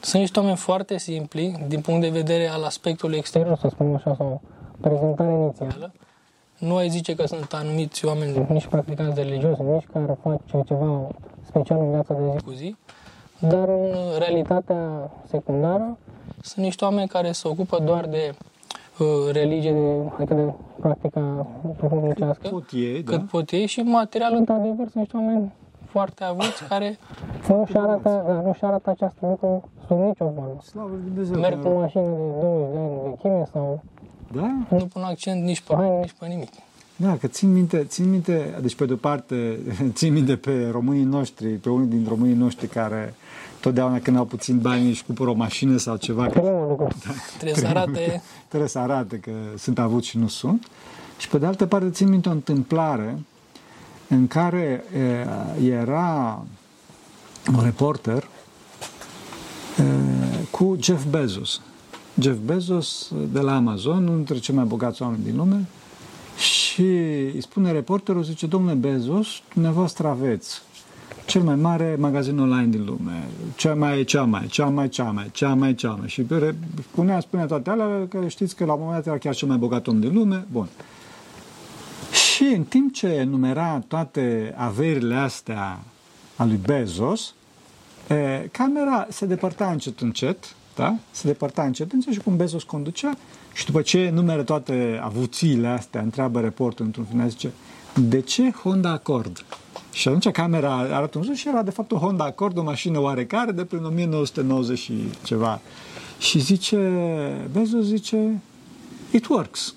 Sunt 0.00 0.22
niște 0.22 0.38
oameni 0.38 0.56
foarte 0.56 0.98
simpli 0.98 1.64
din 1.68 1.80
punct 1.80 2.00
de 2.00 2.08
vedere 2.08 2.48
al 2.48 2.62
aspectului 2.62 3.16
exterior, 3.16 3.58
să 3.58 3.68
spunem 3.70 3.94
așa, 3.94 4.14
sau 4.16 4.40
prezentarea 4.80 5.32
inițială. 5.32 5.92
Nu 6.58 6.76
ai 6.76 6.88
zice 6.88 7.14
că 7.14 7.26
sunt 7.26 7.52
anumiți 7.52 8.04
oameni 8.04 8.46
nici 8.48 8.66
practicanți 8.66 9.20
religioși, 9.20 9.62
nici 9.62 9.86
care 9.92 10.18
fac 10.22 10.64
ceva 10.66 11.08
special 11.46 11.78
în 11.78 11.90
viața 11.90 12.14
de 12.14 12.20
zi 12.36 12.44
cu 12.44 12.50
zi, 12.50 12.76
dar 13.38 13.68
în 13.68 14.18
realitatea 14.18 15.10
secundară 15.28 15.98
sunt 16.42 16.64
niște 16.64 16.84
oameni 16.84 17.08
care 17.08 17.32
se 17.32 17.48
ocupă 17.48 17.78
doar 17.84 18.06
de 18.06 18.30
uh, 18.30 18.55
religie, 19.32 19.72
de, 19.72 20.10
adică 20.16 20.34
de 20.34 20.52
practica 20.80 21.46
duhovnicească, 21.80 22.48
Pot 22.48 22.64
ei, 22.72 23.02
da? 23.02 23.10
cât 23.10 23.28
pot 23.28 23.50
ei 23.50 23.66
și 23.66 23.80
material, 23.80 24.34
într-adevăr, 24.34 24.76
sunt 24.76 24.94
niște 24.94 25.16
oameni 25.16 25.52
foarte 25.84 26.24
avuți 26.24 26.64
care 26.68 26.98
nu-și 27.48 27.76
arată, 27.76 28.24
da, 28.26 28.32
nu-și 28.46 28.64
arată 28.64 28.90
această 28.90 29.26
lucru 29.26 29.68
sub 29.86 29.98
nicio 29.98 30.24
formă. 30.34 30.56
Slavă 30.62 30.88
lui 30.92 31.00
Dumnezeu. 31.04 31.40
Merg 31.40 31.62
că- 31.62 31.68
cu 31.68 31.78
mașină 31.78 32.02
de 32.02 32.40
20 32.40 32.72
de 32.72 32.78
ani 32.78 33.00
vechime 33.10 33.44
sau 33.52 33.82
Da? 34.34 34.56
nu 34.76 34.84
pun 34.92 35.02
accent 35.02 35.42
nici 35.44 35.60
pe 35.60 35.74
haine, 35.74 35.98
nici 35.98 36.14
pe 36.18 36.26
nimic. 36.26 36.50
Da, 36.98 37.16
că 37.16 37.26
țin 37.26 37.52
minte, 37.52 37.84
țin 37.84 38.10
minte, 38.10 38.58
deci 38.60 38.74
pe 38.76 38.84
de-o 38.84 38.96
parte, 38.96 39.58
țin 39.98 40.12
minte 40.12 40.36
pe 40.36 40.68
românii 40.70 41.04
noștri, 41.04 41.48
pe 41.48 41.68
unii 41.70 41.86
din 41.88 42.06
românii 42.08 42.34
noștri 42.34 42.66
care 42.66 43.14
totdeauna 43.66 43.98
când 43.98 44.16
au 44.16 44.24
puțin 44.24 44.58
bani 44.58 44.88
își 44.88 45.04
cumpără 45.04 45.30
o 45.30 45.34
mașină 45.34 45.76
sau 45.76 45.96
ceva, 45.96 46.26
că 46.26 46.28
Primul 46.28 46.66
lucru. 46.68 46.88
Trebuie 47.38 47.54
să 47.54 47.66
arate 47.66 48.22
trebuie 48.48 48.68
să 48.68 48.78
arate 48.78 49.16
că 49.16 49.30
sunt 49.58 49.78
avuți 49.78 50.08
și 50.08 50.18
nu 50.18 50.28
sunt. 50.28 50.66
Și 51.18 51.28
pe 51.28 51.38
de 51.38 51.46
altă 51.46 51.66
parte 51.66 51.90
țin 51.90 52.08
minte 52.08 52.28
o 52.28 52.32
întâmplare 52.32 53.18
în 54.08 54.26
care 54.26 54.84
e, 55.60 55.64
era 55.64 56.42
un 57.54 57.62
reporter 57.62 58.28
e, 59.78 59.82
cu 60.50 60.76
Jeff 60.80 61.04
Bezos. 61.04 61.60
Jeff 62.20 62.38
Bezos 62.38 63.12
de 63.32 63.40
la 63.40 63.54
Amazon, 63.54 64.02
unul 64.02 64.16
dintre 64.16 64.38
cei 64.38 64.54
mai 64.54 64.64
bogați 64.64 65.02
oameni 65.02 65.24
din 65.24 65.36
lume, 65.36 65.66
și 66.36 66.82
îi 67.34 67.40
spune 67.40 67.72
reporterul, 67.72 68.22
zice, 68.22 68.46
domnule 68.46 68.74
Bezos, 68.74 69.26
dumneavoastră 69.52 70.08
aveți 70.08 70.62
cel 71.26 71.42
mai 71.42 71.54
mare 71.54 71.96
magazin 71.98 72.38
online 72.38 72.66
din 72.66 72.84
lume, 72.84 73.28
cea 73.56 73.74
mai, 73.74 74.04
cea 74.04 74.22
mai, 74.22 74.46
cea 74.46 74.68
mai, 74.68 74.88
cea 74.88 75.10
mai, 75.10 75.30
cea 75.32 75.54
mai, 75.54 75.74
cea 75.74 75.90
mai. 75.90 76.08
Și 76.08 76.26
re- 76.28 76.56
spunea, 76.90 77.20
spunea 77.20 77.46
toate 77.46 77.70
alea, 77.70 78.06
că 78.08 78.28
știți 78.28 78.56
că 78.56 78.64
la 78.64 78.72
un 78.72 78.78
moment 78.78 78.96
dat 78.96 79.06
era 79.06 79.18
chiar 79.18 79.34
cel 79.34 79.48
mai 79.48 79.56
bogat 79.56 79.86
om 79.86 80.00
din 80.00 80.14
lume. 80.14 80.46
Bun. 80.52 80.68
Și 82.12 82.42
în 82.42 82.64
timp 82.64 82.92
ce 82.92 83.06
enumera 83.06 83.82
toate 83.88 84.54
averile 84.56 85.14
astea 85.14 85.80
a 86.36 86.44
lui 86.44 86.60
Bezos, 86.66 87.34
e, 88.08 88.48
camera 88.52 89.06
se 89.10 89.26
depărta 89.26 89.70
încet, 89.70 90.00
încet, 90.00 90.54
da? 90.74 90.96
Se 91.10 91.26
depărta 91.26 91.62
încet, 91.62 91.92
încet 91.92 92.12
și 92.12 92.20
cum 92.20 92.36
Bezos 92.36 92.62
conducea 92.62 93.16
și 93.52 93.66
după 93.66 93.82
ce 93.82 94.10
numeră 94.14 94.42
toate 94.42 95.00
avuțiile 95.02 95.68
astea, 95.68 96.00
întreabă 96.00 96.40
reportul 96.40 96.84
într-un 96.84 97.04
final, 97.04 97.28
zice, 97.28 97.50
de 97.94 98.20
ce 98.20 98.50
Honda 98.50 98.90
Accord? 98.90 99.44
Și 99.96 100.08
atunci 100.08 100.28
camera 100.30 100.74
arată 100.76 101.18
un 101.18 101.24
sus 101.24 101.36
și 101.36 101.48
era 101.48 101.62
de 101.62 101.70
fapt 101.70 101.92
o 101.92 101.96
Honda 101.96 102.24
Accord, 102.24 102.58
o 102.58 102.62
mașină 102.62 103.00
oarecare 103.00 103.52
de 103.52 103.64
prin 103.64 103.84
1990 103.84 104.78
și 104.78 104.92
ceva. 105.24 105.60
Și 106.18 106.38
zice, 106.38 106.76
Bezos 107.52 107.84
zice, 107.84 108.40
it 109.10 109.26
works. 109.26 109.74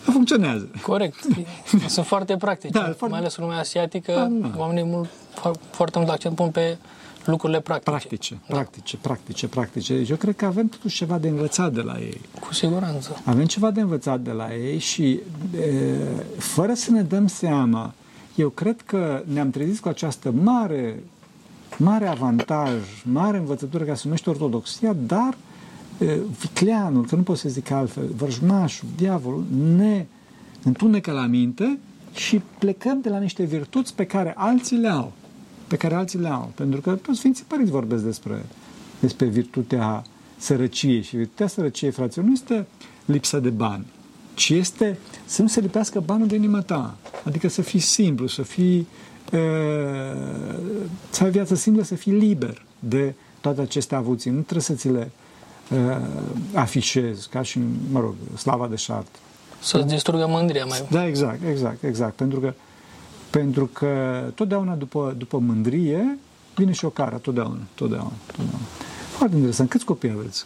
Funcționează. 0.00 0.70
corect. 0.82 1.26
Sunt 1.88 2.06
foarte 2.06 2.36
practici, 2.36 2.70
Da, 2.70 2.80
foarte- 2.80 3.06
mai 3.08 3.18
ales 3.18 3.36
în 3.36 3.44
lumea 3.44 3.58
asiatică, 3.58 4.12
Da, 4.12 4.48
da. 4.48 4.54
oamenii 4.58 4.84
mult, 4.84 5.08
fo- 5.08 5.70
foarte 5.70 5.98
mult 5.98 6.10
accent 6.10 6.34
pun 6.34 6.48
pe 6.50 6.76
lucrurile 7.24 7.60
practice. 7.60 7.90
Practice, 7.90 8.38
practice, 8.46 8.96
practice, 8.96 9.46
practice. 9.48 9.96
Deci 9.96 10.08
eu 10.10 10.16
cred 10.16 10.36
că 10.36 10.44
avem 10.44 10.66
totuși 10.68 10.96
ceva 10.96 11.18
de 11.18 11.28
învățat 11.28 11.72
de 11.72 11.80
la 11.80 11.98
ei. 11.98 12.20
Cu 12.40 12.54
siguranță. 12.54 13.20
Avem 13.24 13.44
ceva 13.44 13.70
de 13.70 13.80
învățat 13.80 14.20
de 14.20 14.30
la 14.30 14.54
ei 14.54 14.78
și 14.78 15.20
e, 15.56 16.00
fără 16.38 16.74
să 16.74 16.90
ne 16.90 17.02
dăm 17.02 17.26
seama, 17.26 17.94
eu 18.34 18.48
cred 18.48 18.80
că 18.80 19.22
ne-am 19.32 19.50
trezit 19.50 19.78
cu 19.78 19.88
această 19.88 20.30
mare, 20.30 21.02
mare 21.78 22.06
avantaj, 22.06 22.72
mare 23.12 23.36
învățătură 23.38 23.84
ca 23.84 23.94
să 23.94 24.02
numește 24.04 24.30
ortodoxia, 24.30 24.96
dar 25.06 25.36
vicleanul, 26.40 27.06
că 27.06 27.16
nu 27.16 27.22
pot 27.22 27.38
să 27.38 27.48
zic 27.48 27.70
altfel, 27.70 28.04
vrăjmașul, 28.16 28.88
diavolul, 28.96 29.44
ne 29.76 30.06
întunecă 30.62 31.12
la 31.12 31.26
minte 31.26 31.78
și 32.14 32.42
plecăm 32.58 33.00
de 33.00 33.08
la 33.08 33.18
niște 33.18 33.44
virtuți 33.44 33.94
pe 33.94 34.06
care 34.06 34.34
alții 34.36 34.76
le 34.76 34.88
au. 34.88 35.12
Pe 35.66 35.76
care 35.76 35.94
alții 35.94 36.18
le 36.18 36.28
au. 36.28 36.52
Pentru 36.54 36.80
că 36.80 36.94
toți 36.94 37.18
Sfinții 37.18 37.44
Părinți 37.48 37.70
vorbesc 37.70 38.04
despre, 38.04 38.44
despre 39.00 39.26
virtutea 39.26 40.04
sărăciei. 40.36 41.02
Și 41.02 41.16
virtutea 41.16 41.46
sărăciei, 41.46 41.90
fraților, 41.90 42.26
nu 42.26 42.32
este 42.32 42.66
lipsa 43.04 43.38
de 43.38 43.50
bani, 43.50 43.86
ci 44.34 44.48
este 44.48 44.98
să 45.24 45.42
nu 45.42 45.48
se 45.48 45.60
lipească 45.60 46.00
banul 46.00 46.26
de 46.26 46.34
inima 46.34 46.60
ta. 46.60 46.96
Adică 47.24 47.48
să 47.48 47.62
fii 47.62 47.80
simplu, 47.80 48.26
să 48.26 48.42
fii 48.42 48.86
să 51.10 51.24
ai 51.24 51.30
viață 51.30 51.54
simplă, 51.54 51.82
să 51.82 51.94
fii 51.94 52.12
liber 52.12 52.62
de 52.78 53.14
toate 53.40 53.60
aceste 53.60 53.94
avuții. 53.94 54.30
Nu 54.30 54.40
trebuie 54.40 54.62
să 54.62 54.72
ți 54.72 54.88
le 54.88 55.10
uh, 55.70 55.96
afișezi, 56.54 57.28
ca 57.28 57.42
și, 57.42 57.60
mă 57.90 58.00
rog, 58.00 58.14
slava 58.38 58.66
de 58.66 58.76
șart. 58.76 59.16
Să-ți 59.60 59.86
distrugă 59.86 60.26
mândria 60.28 60.64
mai 60.64 60.86
Da, 60.90 61.06
exact, 61.06 61.40
exact, 61.48 61.82
exact. 61.82 62.14
Pentru 62.14 62.40
că, 62.40 62.54
pentru 63.30 63.66
că 63.66 64.22
totdeauna 64.34 64.74
după, 64.74 65.14
după 65.18 65.38
mândrie 65.38 66.18
vine 66.54 66.72
și 66.72 66.84
o 66.84 66.88
cară, 66.88 67.16
totdeauna, 67.16 67.58
totdeauna, 67.74 68.12
totdeauna. 68.26 68.58
Foarte 69.16 69.36
interesant. 69.36 69.68
Câți 69.68 69.84
copii 69.84 70.10
aveți? 70.10 70.44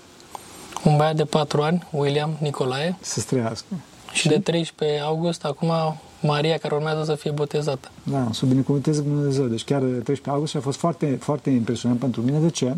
Un 0.85 0.97
băiat 0.97 1.17
de 1.17 1.25
4 1.25 1.63
ani, 1.63 1.87
William 1.91 2.37
Nicolae. 2.41 2.97
Să 3.01 3.21
străiască. 3.21 3.67
Și 4.13 4.29
de 4.29 4.39
13 4.39 5.01
august, 5.01 5.45
acum 5.45 5.73
Maria, 6.21 6.59
care 6.59 6.75
urmează 6.75 7.05
să 7.05 7.15
fie 7.15 7.31
botezată. 7.31 7.91
Da, 8.03 8.29
să 8.33 8.47
binecuvânteze 8.47 9.01
Dumnezeu. 9.01 9.45
Deci 9.45 9.65
chiar 9.65 9.81
13 9.81 10.31
august 10.31 10.51
și 10.51 10.57
a 10.57 10.61
fost 10.61 10.79
foarte, 10.79 11.19
foarte 11.21 11.51
impresionant 11.51 12.01
pentru 12.01 12.21
mine. 12.21 12.39
De 12.39 12.51
ce? 12.51 12.75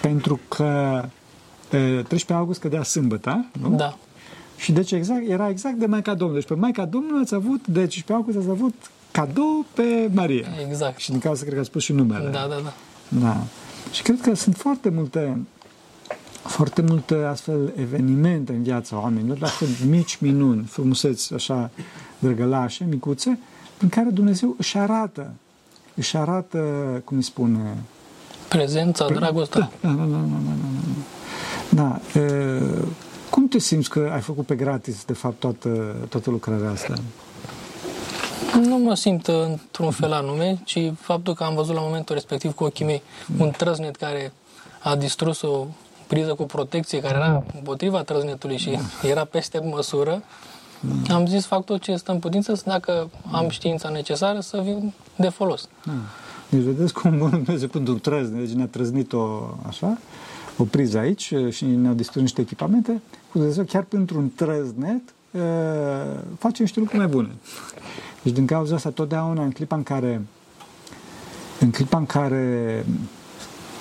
Pentru 0.00 0.40
că 0.48 1.02
13 1.68 2.32
august 2.32 2.60
cădea 2.60 2.82
sâmbătă, 2.82 3.46
nu? 3.60 3.76
Da. 3.76 3.96
Și 4.56 4.72
deci 4.72 4.92
exact, 4.92 5.28
era 5.28 5.48
exact 5.48 5.74
de 5.74 5.86
Maica 5.86 6.14
Domnului. 6.14 6.40
Deci 6.40 6.50
pe 6.50 6.60
Maica 6.60 6.84
Domnului 6.84 7.20
ați 7.22 7.34
avut, 7.34 7.66
de 7.66 7.86
15 7.86 8.12
august 8.12 8.38
ați 8.38 8.48
avut 8.48 8.74
cadou 9.10 9.64
pe 9.74 10.10
Maria. 10.12 10.46
Exact. 10.68 10.98
Și 10.98 11.10
din 11.10 11.18
cauza 11.18 11.40
cred 11.40 11.54
că 11.54 11.60
ați 11.60 11.68
spus 11.68 11.82
și 11.82 11.92
numele. 11.92 12.30
Da, 12.30 12.46
da, 12.48 12.60
da. 12.62 12.72
Da. 13.08 13.36
Și 13.92 14.02
cred 14.02 14.20
că 14.20 14.34
sunt 14.34 14.56
foarte 14.56 14.88
multe 14.88 15.38
foarte 16.48 16.82
multe 16.82 17.14
astfel 17.14 17.72
evenimente 17.76 18.52
în 18.52 18.62
viața 18.62 19.00
oamenilor, 19.00 19.38
astfel 19.40 19.68
mici 19.88 20.16
minuni, 20.20 20.64
frumuseți 20.64 21.34
așa 21.34 21.70
drăgălașe, 22.18 22.84
micuțe, 22.84 23.38
în 23.78 23.88
care 23.88 24.08
Dumnezeu 24.10 24.54
își 24.58 24.78
arată, 24.78 25.30
își 25.94 26.16
arată, 26.16 26.58
cum 27.04 27.16
îi 27.16 27.22
spune... 27.22 27.76
Prezența, 28.48 29.08
dragostea. 29.08 29.70
Da, 29.80 29.88
da, 29.88 29.94
da, 29.94 30.04
da, 30.04 30.16
da, 30.46 30.52
da. 31.70 32.00
da. 32.14 32.20
E, 32.20 32.60
cum 33.30 33.48
te 33.48 33.58
simți 33.58 33.90
că 33.90 34.10
ai 34.12 34.20
făcut 34.20 34.46
pe 34.46 34.54
gratis, 34.54 35.04
de 35.04 35.12
fapt, 35.12 35.38
toată, 35.38 35.96
toată 36.08 36.30
lucrarea 36.30 36.70
asta? 36.70 36.94
Nu 38.60 38.78
mă 38.78 38.94
simt 38.94 39.26
într-un 39.26 39.90
fel 39.90 40.12
anume, 40.12 40.60
ci 40.64 40.92
faptul 41.00 41.34
că 41.34 41.44
am 41.44 41.54
văzut 41.54 41.74
la 41.74 41.80
momentul 41.80 42.14
respectiv 42.14 42.54
cu 42.54 42.64
ochii 42.64 42.84
mei 42.84 43.02
un 43.38 43.50
trăznet 43.50 43.96
care 43.96 44.32
a 44.82 44.96
distrus 44.96 45.42
o 45.42 45.66
priză 46.08 46.34
cu 46.34 46.42
protecție 46.42 47.00
care 47.00 47.14
era 47.14 47.44
împotriva 47.54 48.02
trăznetului 48.02 48.56
și 48.56 48.78
era 49.02 49.24
peste 49.24 49.60
măsură, 49.64 50.22
da. 51.06 51.14
am 51.14 51.26
zis 51.26 51.46
fac 51.46 51.64
tot 51.64 51.80
ce 51.80 51.96
stă 51.96 52.12
în 52.12 52.18
putință 52.18 52.62
dacă 52.64 53.10
am 53.30 53.48
știința 53.48 53.88
necesară 53.88 54.40
să 54.40 54.60
vin 54.64 54.92
de 55.16 55.28
folos. 55.28 55.68
Da. 55.84 55.92
Deci 56.48 56.60
vedeți 56.62 56.92
cum 56.92 57.18
Dumnezeu 57.18 57.68
pentru 57.68 57.98
trăzne, 57.98 58.40
deci 58.40 58.54
ne-a 58.54 58.66
trăznit-o 58.66 59.54
așa, 59.66 59.98
o 60.56 60.64
priză 60.64 60.98
aici 60.98 61.34
și 61.50 61.64
ne-au 61.64 61.94
distrus 61.94 62.22
niște 62.22 62.40
echipamente, 62.40 63.00
cu 63.30 63.38
Dumnezeu 63.38 63.64
chiar 63.64 63.82
pentru 63.82 64.18
un 64.18 64.30
trăznet 64.34 65.02
face 66.38 66.62
niște 66.62 66.78
lucruri 66.78 66.98
mai 66.98 67.10
bune. 67.10 67.30
Deci 68.22 68.32
din 68.32 68.46
cauza 68.46 68.74
asta 68.74 68.90
totdeauna 68.90 69.42
în 69.42 69.50
clipa 69.50 69.76
în 69.76 69.82
care 69.82 70.22
în 71.60 71.70
clipa 71.70 71.98
în 71.98 72.06
care 72.06 72.84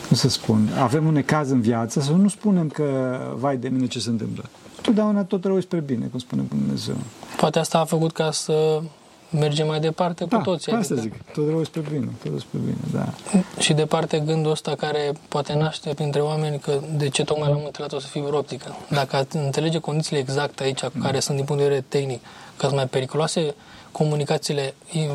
cum 0.08 0.16
să 0.16 0.30
spun, 0.30 0.70
avem 0.80 1.06
un 1.06 1.24
caz 1.24 1.50
în 1.50 1.62
viață, 1.62 2.00
să 2.00 2.12
nu 2.12 2.28
spunem 2.28 2.70
că, 2.70 3.20
vai 3.36 3.58
de 3.58 3.70
mine, 3.70 3.88
ce 3.88 4.00
se 4.00 4.10
întâmplă. 4.10 4.44
Totdeauna 4.82 5.24
tot 5.24 5.46
rău 5.46 5.60
spre 5.60 5.80
bine, 5.80 6.06
cum 6.06 6.20
spune 6.20 6.42
Dumnezeu. 6.50 6.96
Poate 7.38 7.60
asta 7.60 7.80
a 7.80 7.86
făcut 7.86 8.12
ca 8.12 8.32
să 8.32 8.82
mergem 9.30 9.68
mai 9.68 9.80
departe 9.80 10.26
da, 10.26 10.38
cu 10.38 10.44
toții. 10.44 10.72
asta 10.72 10.94
adică. 10.94 11.16
zic, 11.16 11.34
tot 11.34 11.50
rău 11.50 11.64
spre 11.64 11.82
bine, 11.92 12.08
tot 12.22 12.30
rău 12.30 12.40
spre 12.40 12.60
bine, 12.60 12.78
da. 12.94 13.14
Și 13.60 13.74
departe 13.74 14.20
gândul 14.20 14.52
ăsta 14.52 14.76
care 14.76 15.12
poate 15.28 15.54
naște 15.54 15.94
printre 15.94 16.22
oameni 16.22 16.60
că 16.60 16.80
de 16.98 17.10
ce 17.10 17.24
tocmai 17.24 17.50
l-am 17.50 17.62
întâlnit 17.66 17.94
o 17.94 18.00
să 18.00 18.08
fie 18.08 18.22
optică. 18.22 18.76
Dacă 18.90 19.28
înțelege 19.32 19.80
condițiile 19.80 20.20
exacte 20.20 20.64
aici, 20.64 20.80
care 20.80 21.14
mm. 21.14 21.20
sunt 21.20 21.38
din 21.38 21.46
punct 21.46 21.62
de 21.62 21.68
vedere 21.68 21.86
tehnic, 21.90 22.22
că 22.58 22.66
sunt 22.66 22.76
mai 22.76 22.88
periculoase, 22.88 23.56
comunicațiile 23.98 24.74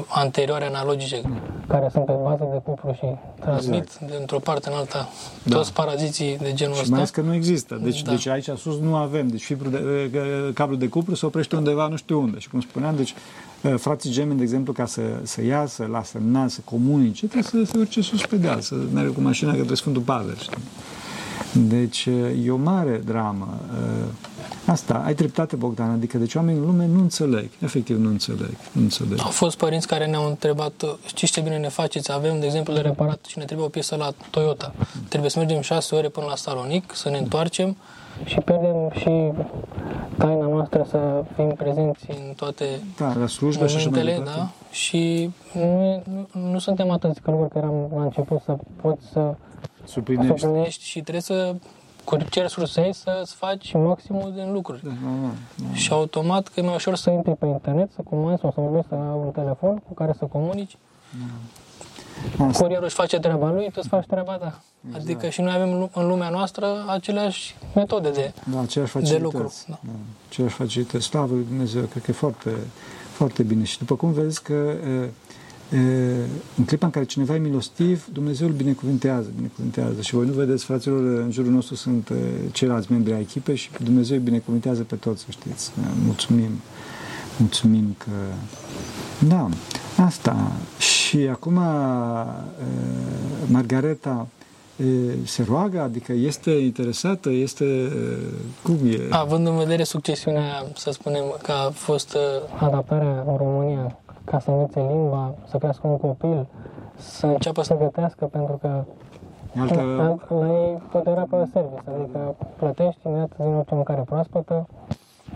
anterioare 0.09 0.65
analogice 0.65 1.21
care 1.69 1.89
sunt 1.93 2.05
pe 2.05 2.13
bază 2.23 2.49
de 2.53 2.61
cuplu 2.65 2.93
și 2.93 3.07
transmit 3.41 3.83
exact. 3.83 4.11
dintr-o 4.11 4.39
parte 4.39 4.69
în 4.69 4.77
alta 4.77 5.09
da. 5.43 5.57
toți 5.57 5.73
paraziții 5.73 6.37
de 6.39 6.53
genul 6.53 6.75
și 6.75 6.81
ăsta. 6.81 6.97
mai 6.97 7.07
că 7.13 7.21
nu 7.21 7.35
există. 7.35 7.81
Deci, 7.83 8.03
da. 8.03 8.11
deci 8.11 8.27
aici 8.27 8.49
sus 8.57 8.79
nu 8.79 8.97
avem. 8.97 9.29
Deci 9.29 9.45
fibru 9.45 9.69
de, 9.69 10.11
cablu 10.55 10.77
de 10.77 10.89
cuplu 10.89 11.15
se 11.15 11.27
oprește 11.27 11.57
undeva 11.57 11.89
nu 11.89 11.97
știu 11.97 12.21
unde. 12.21 12.39
Și 12.39 12.49
cum 12.49 12.61
spuneam, 12.61 12.97
deci 12.97 13.15
frații 13.77 14.11
gemeni, 14.11 14.37
de 14.37 14.43
exemplu, 14.43 14.73
ca 14.73 14.87
să, 14.87 15.03
să 15.23 15.43
iasă 15.43 15.89
la 15.91 16.03
semnal, 16.03 16.49
să 16.49 16.61
comunice, 16.65 17.27
trebuie 17.27 17.65
să 17.65 17.73
se 17.73 17.79
urce 17.79 18.01
sus 18.01 18.27
pe 18.27 18.37
deal, 18.37 18.61
să 18.61 18.75
meargă 18.93 19.11
cu 19.11 19.21
mașina 19.21 19.55
către 19.55 19.75
Sfântul 19.75 20.03
Pavel. 20.03 20.37
Știi? 20.37 20.63
Deci 21.55 22.09
e 22.45 22.51
o 22.51 22.57
mare 22.57 23.01
dramă. 23.05 23.49
Asta, 24.67 25.03
ai 25.05 25.15
dreptate, 25.15 25.57
Bogdan, 25.57 25.91
adică 25.91 26.19
deci 26.19 26.35
oamenii 26.35 26.61
în 26.61 26.67
lume 26.67 26.87
nu 26.87 27.01
înțeleg, 27.01 27.51
efectiv 27.59 27.99
nu 27.99 28.09
înțeleg, 28.09 28.57
nu 28.73 28.83
înțeleg. 28.83 29.19
Au 29.21 29.31
fost 29.31 29.57
părinți 29.57 29.87
care 29.87 30.07
ne-au 30.07 30.29
întrebat, 30.29 30.73
știți 31.07 31.33
ce 31.33 31.41
bine 31.41 31.57
ne 31.57 31.69
faceți, 31.69 32.13
avem, 32.13 32.41
de 32.41 32.47
exemplu, 32.47 32.75
de 32.75 32.81
reparat 32.81 33.25
și 33.25 33.39
ne 33.39 33.45
trebuie 33.45 33.67
o 33.67 33.69
piesă 33.69 33.97
la 33.97 34.13
Toyota. 34.31 34.75
Trebuie 35.09 35.31
să 35.31 35.39
mergem 35.39 35.61
șase 35.61 35.95
ore 35.95 36.09
până 36.09 36.27
la 36.29 36.37
Salonic, 36.37 36.95
să 36.95 37.09
ne 37.09 37.19
întoarcem 37.19 37.77
și 38.25 38.41
pierdem 38.41 38.91
și 38.95 39.33
taina 40.19 40.47
noastră 40.47 40.87
să 40.89 41.25
fim 41.35 41.49
prezenți 41.49 42.05
în 42.09 42.33
toate 42.37 42.65
da, 42.99 43.15
la 43.15 43.27
slujbă 43.27 43.65
momentele, 43.69 44.15
și 44.15 44.21
da? 44.21 44.51
Și 44.71 45.31
nu, 45.53 46.03
nu, 46.33 46.51
nu 46.51 46.59
suntem 46.59 46.91
atâți 46.91 47.21
călugări 47.21 47.51
că 47.51 47.59
eram 47.59 47.89
la 47.97 48.03
început 48.03 48.41
să 48.45 48.57
poți 48.83 49.07
să 49.13 49.35
suplinești, 49.85 50.39
suplinești 50.39 50.85
și 50.85 51.01
trebuie 51.01 51.23
să 51.23 51.55
cu 52.05 52.17
ce 52.17 52.41
resurse 52.41 52.81
ai 52.81 52.95
să-ți 52.95 53.35
faci 53.35 53.73
maximul 53.73 54.33
din 54.35 54.53
lucruri. 54.53 54.83
Da, 54.85 54.91
da, 54.91 55.31
da. 55.57 55.75
Și 55.75 55.93
automat 55.93 56.49
că 56.49 56.61
e 56.61 56.63
mai 56.63 56.75
ușor 56.75 56.97
să 56.97 57.11
intri 57.11 57.37
pe 57.37 57.47
internet, 57.47 57.91
să 57.93 58.01
comanzi 58.11 58.41
sau 58.41 58.53
să 58.55 58.61
vorbești 58.61 58.91
la 58.91 58.97
un 58.97 59.31
telefon 59.31 59.77
cu 59.77 59.95
care 59.95 60.15
să 60.19 60.25
comunici. 60.25 60.77
Da. 61.19 62.47
Curierul 62.53 62.85
își 62.85 62.95
face 62.95 63.19
treaba 63.19 63.51
lui, 63.51 63.65
tu 63.65 63.73
îți 63.75 63.89
faci 63.89 64.07
treaba 64.07 64.33
ta. 64.33 64.63
Exact. 64.87 65.05
Adică 65.05 65.29
și 65.29 65.41
noi 65.41 65.53
avem 65.53 65.91
în 65.95 66.07
lumea 66.07 66.29
noastră 66.29 66.85
aceleași 66.87 67.55
metode 67.75 68.11
de, 68.11 68.33
da, 68.53 68.61
aceleași 68.61 68.99
de 68.99 69.19
lucru. 69.19 69.53
Da. 69.69 69.79
Da. 69.83 69.91
Aceleași 70.29 70.57
facilități. 70.57 71.05
Slavă 71.05 71.35
Lui 71.35 71.45
Dumnezeu, 71.45 71.83
cred 71.83 72.03
că 72.03 72.11
e 72.11 72.15
foarte, 72.15 72.51
foarte 73.13 73.43
bine. 73.43 73.65
Și 73.65 73.79
după 73.79 73.95
cum 73.95 74.13
vezi 74.13 74.43
că 74.43 74.75
în 76.57 76.65
clipa 76.65 76.87
în 76.87 76.93
care 76.93 77.05
cineva 77.05 77.35
e 77.35 77.39
milostiv, 77.39 78.07
Dumnezeu 78.13 78.47
îl 78.47 78.53
binecuvintează, 78.53 79.27
binecuvintează. 79.37 80.01
Și 80.01 80.15
voi 80.15 80.27
nu 80.27 80.33
vedeți, 80.33 80.65
fraților, 80.65 80.99
în 80.99 81.31
jurul 81.31 81.51
nostru 81.51 81.75
sunt 81.75 82.13
ceilalți 82.53 82.93
membri 82.93 83.13
ai 83.13 83.21
echipei 83.21 83.57
și 83.57 83.71
Dumnezeu 83.83 84.17
îi 84.17 84.23
binecuvintează 84.23 84.83
pe 84.83 84.95
toți, 84.95 85.21
să 85.21 85.27
știți. 85.31 85.71
Mulțumim, 86.05 86.51
mulțumim 87.39 87.95
că... 87.99 88.11
Da, 89.29 89.49
asta. 90.05 90.53
Și 90.79 91.19
acum 91.19 91.61
Margareta 93.47 94.27
se 95.25 95.43
roagă, 95.43 95.81
adică 95.81 96.13
este 96.13 96.51
interesată, 96.51 97.31
este 97.31 97.93
cum 98.63 98.79
e? 98.87 99.07
Având 99.11 99.47
în 99.47 99.57
vedere 99.57 99.83
succesiunea, 99.83 100.67
să 100.77 100.91
spunem, 100.91 101.23
că 101.43 101.53
a 101.53 101.71
fost 101.71 102.17
adaptarea 102.59 103.25
în 103.27 103.37
România 103.37 103.97
ca 104.25 104.39
să 104.39 104.51
învețe 104.51 104.81
limba, 104.81 105.35
să 105.49 105.57
crească 105.57 105.87
un 105.87 105.97
copil, 105.97 106.47
să 106.97 107.27
înceapă 107.27 107.63
să 107.63 107.77
gătească, 107.77 108.25
pentru 108.25 108.59
că 108.61 108.85
Altă... 109.57 109.81
la, 109.81 110.37
la 110.39 110.47
ei 110.47 110.83
tot 110.91 111.07
era 111.07 111.27
pe 111.31 111.49
service, 111.53 111.83
adică 111.99 112.35
plătești 112.57 113.01
imediat 113.07 113.31
din 113.37 113.55
orice 113.55 113.75
mâncare 113.75 114.01
proaspătă, 114.01 114.67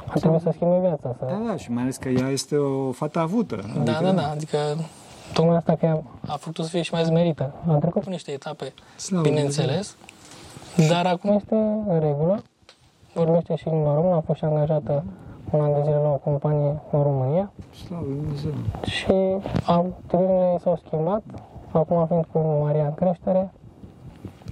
ar 0.06 0.18
trebui 0.18 0.40
să 0.40 0.50
schimbe 0.54 0.78
viața. 0.80 1.14
Să... 1.18 1.24
Da, 1.28 1.42
da, 1.48 1.56
și 1.56 1.70
mai 1.70 1.82
ales 1.82 1.96
că 1.96 2.08
ea 2.08 2.28
este 2.28 2.56
o 2.56 2.92
fată 2.92 3.18
avută. 3.18 3.56
Da, 3.56 3.62
adică... 3.62 3.90
Da, 3.90 4.00
da, 4.00 4.12
da, 4.12 4.30
adică 4.30 4.58
tocmai 5.32 5.56
asta 5.56 5.74
că 5.74 6.00
a 6.26 6.36
făcut 6.36 6.64
să 6.64 6.70
fie 6.70 6.82
și 6.82 6.92
mai 6.92 7.04
zmerită. 7.04 7.52
A 7.68 7.74
trecut 7.74 8.04
cu 8.04 8.10
niște 8.10 8.30
etape, 8.32 8.72
Slavă 8.96 9.22
bineînțeles, 9.22 9.96
dar 10.88 11.06
acum 11.06 11.30
este 11.30 11.54
în 11.88 12.00
regulă, 12.00 12.42
vorbește 13.14 13.56
și 13.56 13.68
limba 13.68 13.94
română, 13.94 14.14
a 14.14 14.22
fost 14.26 14.38
și 14.38 14.44
angajată 14.44 15.04
un 15.50 15.60
an 15.60 15.72
de 15.72 15.80
zile 15.82 15.96
la 15.96 16.08
o 16.08 16.20
companie 16.24 16.82
în 16.90 17.02
România. 17.02 17.52
Slavă 17.86 18.06
Dumnezeu! 18.16 18.52
Și 18.84 19.14
activitățile 19.66 20.58
s-au 20.62 20.80
schimbat, 20.86 21.22
acum 21.72 22.06
fiind 22.06 22.26
cu 22.32 22.38
Maria 22.62 22.86
în 22.86 22.94
creștere, 22.94 23.50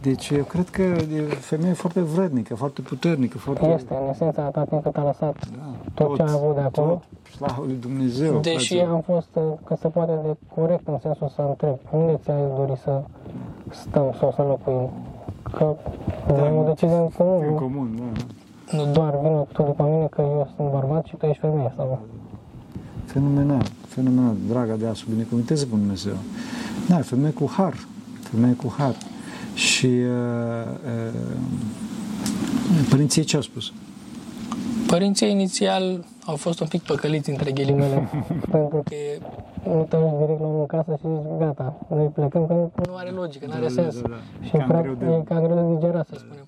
Deci 0.05 0.31
eu 0.31 0.45
cred 0.45 0.69
că 0.69 0.83
e 0.83 1.23
o 1.31 1.35
femeie 1.35 1.73
foarte 1.73 2.01
vrednică, 2.01 2.55
foarte 2.55 2.81
puternică, 2.81 3.39
foarte... 3.39 3.67
Este, 3.67 3.95
în 4.03 4.09
esența, 4.09 4.45
atât 4.45 4.69
timp 4.69 4.83
cât 4.83 4.97
a 4.97 5.05
lăsat 5.05 5.37
Da, 5.57 6.05
tot 6.05 6.17
ce 6.17 6.23
a 6.23 6.33
avut 6.33 6.55
de 6.55 6.61
acolo. 6.61 6.91
Tot, 6.91 7.33
slavă 7.33 7.63
lui 7.67 7.75
Dumnezeu. 7.75 8.41
Deși 8.41 8.77
frate. 8.77 8.91
am 8.91 9.01
fost 9.01 9.29
uh, 9.35 9.43
cât 9.65 9.79
se 9.79 9.89
poate 9.89 10.13
de 10.25 10.37
corect 10.55 10.89
în 10.89 10.99
sensul 10.99 11.29
să 11.29 11.43
întreb, 11.43 11.77
unde 11.91 12.19
ți-ai 12.23 12.43
dori 12.57 12.79
să 12.79 13.03
stăm 13.71 14.15
sau 14.19 14.33
să 14.33 14.43
locuim? 14.43 14.91
Că 15.53 15.75
avem 16.29 16.57
o 16.57 16.63
decizie 16.63 16.97
în 16.97 17.03
În 17.03 17.11
comun, 17.19 17.55
comun, 17.55 17.97
da. 17.97 18.25
Nu, 18.73 18.85
nu 18.87 18.93
doar 18.93 19.15
vină 19.23 19.47
tu 19.53 19.63
după 19.63 19.83
mine 19.83 20.07
că 20.11 20.21
eu 20.21 20.53
sunt 20.57 20.71
bărbat 20.71 21.05
și 21.05 21.17
tu 21.17 21.27
ești 21.27 21.41
femeie 21.41 21.73
sau 21.77 22.07
Fenomenal, 23.05 23.63
fenomenal, 23.87 24.35
draga 24.49 24.75
de 24.75 24.87
a 24.87 24.95
să 24.95 25.03
binecuvânteze 25.11 25.65
pe 25.65 25.71
Dumnezeu. 25.77 26.15
Da, 26.89 26.99
e 26.99 27.03
femeie 27.03 27.33
cu 27.33 27.51
har, 27.57 27.75
femeie 28.21 28.55
cu 28.55 28.75
har. 28.79 28.95
Și 29.55 29.87
uh, 29.87 30.71
uh, 30.85 31.21
părinții 32.91 33.21
ei 33.21 33.27
ce 33.27 33.37
au 33.37 33.43
spus? 33.43 33.73
Părinții 34.87 35.31
inițial 35.31 36.05
au 36.27 36.37
fost 36.37 36.61
un 36.61 36.67
pic 36.67 36.83
păcăliți 36.83 37.31
între 37.31 37.51
ghilimele, 37.53 38.09
pentru 38.51 38.83
că 38.85 38.95
nu 39.71 39.87
te 39.89 39.97
uiți 39.97 40.17
direct 40.19 40.41
la 40.41 40.47
omul 40.47 40.61
în 40.61 40.67
casă 40.67 40.91
și 41.01 41.07
zici, 41.07 41.39
gata, 41.39 41.75
noi 41.89 42.07
plecăm, 42.07 42.47
că 42.47 42.53
nu, 42.53 42.73
nu 42.87 42.95
are 42.97 43.11
logică, 43.11 43.47
nu 43.47 43.53
are 43.53 43.67
Da, 43.67 43.75
da, 43.75 43.83
sens. 43.83 44.01
da, 44.01 44.09
da. 44.09 44.17
Și 44.47 44.51
Cam 44.51 44.67
prea, 44.69 44.81
greu 44.81 44.95
de- 44.95 45.05
e 45.05 45.23
ca 45.25 45.41
greu 45.41 45.55
de 45.69 45.75
digerat, 45.75 46.07
să 46.07 46.15
spunem. 46.19 46.47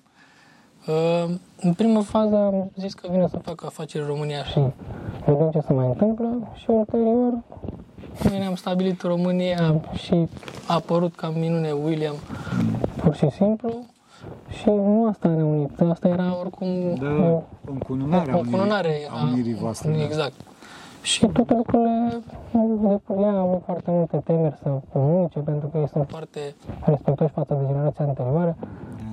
Uh, 0.87 1.29
în 1.61 1.73
prima 1.73 2.01
fază 2.01 2.35
am 2.35 2.71
zis 2.75 2.93
că 2.93 3.07
vine 3.11 3.27
să 3.27 3.37
fac 3.37 3.65
afaceri 3.65 4.03
în 4.03 4.09
România 4.09 4.43
și 4.43 4.59
vedem 5.25 5.49
ce 5.51 5.59
se 5.59 5.73
mai 5.73 5.87
întâmplă 5.87 6.47
și 6.53 6.65
ulterior 6.69 7.33
noi 8.29 8.39
ne-am 8.39 8.55
stabilit 8.55 9.01
în 9.01 9.09
România 9.09 9.81
și 9.93 10.27
a 10.67 10.73
apărut 10.73 11.15
ca 11.15 11.29
minune 11.29 11.71
William 11.71 12.15
pur 13.03 13.15
și 13.15 13.29
simplu 13.29 13.69
și 14.49 14.69
nu 14.69 15.07
asta 15.09 15.27
ne-a 15.27 15.45
unit, 15.45 15.79
asta 15.89 16.07
era 16.07 16.37
oricum 16.39 16.67
Da, 16.99 17.07
o- 17.07 17.43
o 17.67 17.71
încununare 17.71 18.31
a 18.31 18.35
o 18.35 18.37
unirii, 18.37 18.51
cununare 18.57 18.95
a 19.09 19.27
unirii 19.31 19.53
voastre. 19.55 19.91
da. 19.91 20.03
Exact. 20.03 20.33
Și 21.01 21.25
toate 21.25 21.53
lucrurile, 21.53 22.21
ea 23.21 23.29
a 23.31 23.39
avut 23.39 23.61
foarte 23.65 23.91
multe 23.91 24.17
temeri 24.23 24.55
să 24.61 24.69
comunice, 24.93 25.39
pentru 25.39 25.67
că 25.67 25.77
ei 25.77 25.87
sunt 25.87 26.07
foarte 26.09 26.39
respectoși 26.85 27.31
față 27.33 27.53
de 27.59 27.65
generația 27.67 28.05
anterioară, 28.05 28.55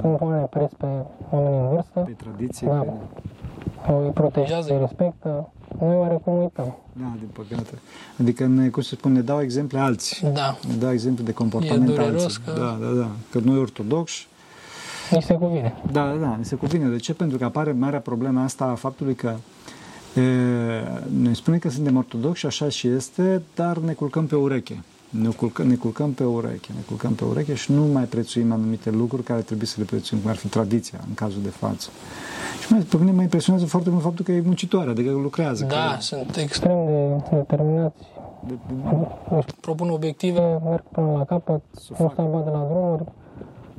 sunt 0.01 0.19
foarte 0.19 0.47
pres 0.51 0.71
pe 0.79 0.87
oamenii 1.31 1.59
în 1.59 1.69
vârstă, 1.69 2.01
Pe 2.01 2.11
tradiție, 2.25 2.67
Da. 2.67 2.75
pe... 2.75 3.93
îi 4.05 4.11
protejează, 4.11 4.73
îi 4.73 4.79
respectă, 4.79 5.49
noi 5.81 5.97
oarecum 5.97 6.37
uităm. 6.39 6.77
Da, 6.93 7.13
din 7.19 7.29
păcate. 7.33 7.79
Adică, 8.21 8.47
ne, 8.47 8.69
cum 8.69 8.83
se 8.83 8.95
spune, 8.95 9.15
ne 9.15 9.21
dau 9.21 9.41
exemple 9.41 9.79
alții. 9.79 10.31
Da, 10.33 10.57
Ne 10.69 10.75
dau 10.75 10.93
exemple 10.93 11.25
de 11.25 11.33
comportament 11.33 11.89
E 11.89 11.93
dureros 11.93 12.23
alții. 12.23 12.41
că- 12.45 12.53
Da, 12.53 12.79
da, 12.87 12.93
da. 13.01 13.09
Că 13.31 13.39
noi 13.45 13.59
ortodoxi, 13.59 14.27
ni 15.11 15.23
se 15.23 15.35
cuvine. 15.35 15.75
Da, 15.93 16.07
da, 16.07 16.15
da, 16.15 16.37
ne 16.37 16.43
se 16.43 16.55
cuvine. 16.57 16.89
De 16.89 16.97
ce? 16.97 17.15
Pentru 17.15 17.39
că 17.39 17.45
apare 17.45 17.73
marea 17.73 18.01
problemă 18.01 18.41
asta 18.41 18.65
a 18.65 18.75
faptului 18.75 19.15
că 19.15 19.35
e, 20.15 20.23
noi 21.23 21.35
spunem 21.37 21.59
că 21.59 21.71
suntem 21.71 21.97
ortodoxi 21.97 22.41
și 22.41 22.47
așa 22.47 22.69
și 22.69 22.89
este, 22.89 23.43
dar 23.55 23.77
ne 23.79 23.93
culcăm 23.93 24.27
pe 24.27 24.37
ureche. 24.37 24.83
Ne 25.21 25.29
culcăm, 25.29 25.67
ne 25.67 25.75
culcăm 25.75 26.13
pe 26.13 26.25
ureche, 26.25 26.71
ne 26.75 26.81
culcăm 26.87 27.13
pe 27.13 27.25
ureche 27.25 27.55
și 27.55 27.73
nu 27.73 27.85
mai 27.85 28.05
prețuim 28.05 28.53
anumite 28.53 28.91
lucruri 28.91 29.23
care 29.23 29.41
trebuie 29.41 29.67
să 29.67 29.75
le 29.79 29.85
prețuim, 29.85 30.21
cum 30.21 30.31
ar 30.31 30.37
fi 30.37 30.49
tradiția, 30.49 31.01
în 31.09 31.15
cazul 31.15 31.43
de 31.43 31.49
față. 31.49 31.91
Și 32.61 32.73
mai, 32.73 32.81
pe 32.81 32.97
mine 32.97 33.11
mă 33.11 33.23
impresionează 33.23 33.67
foarte 33.67 33.91
mult 33.91 34.03
faptul 34.03 34.25
că 34.25 34.33
e 34.33 34.41
muncitoare, 34.41 34.91
adică 34.91 35.11
lucrează. 35.11 35.65
Da, 35.65 35.95
că, 35.95 36.01
sunt 36.01 36.37
extrem 36.37 36.87
de 36.87 37.37
determinați. 37.37 37.97
de, 38.47 38.55
de, 38.67 38.75
Își 39.37 39.47
propun 39.61 39.91
obiective, 39.91 40.61
merg 40.65 40.83
până 40.93 41.13
la 41.13 41.25
capăt, 41.25 41.63
nu 41.99 42.13
se 42.17 42.23
bat 42.23 42.45
de 42.45 42.51
la 42.51 42.67
drumuri, 42.71 43.05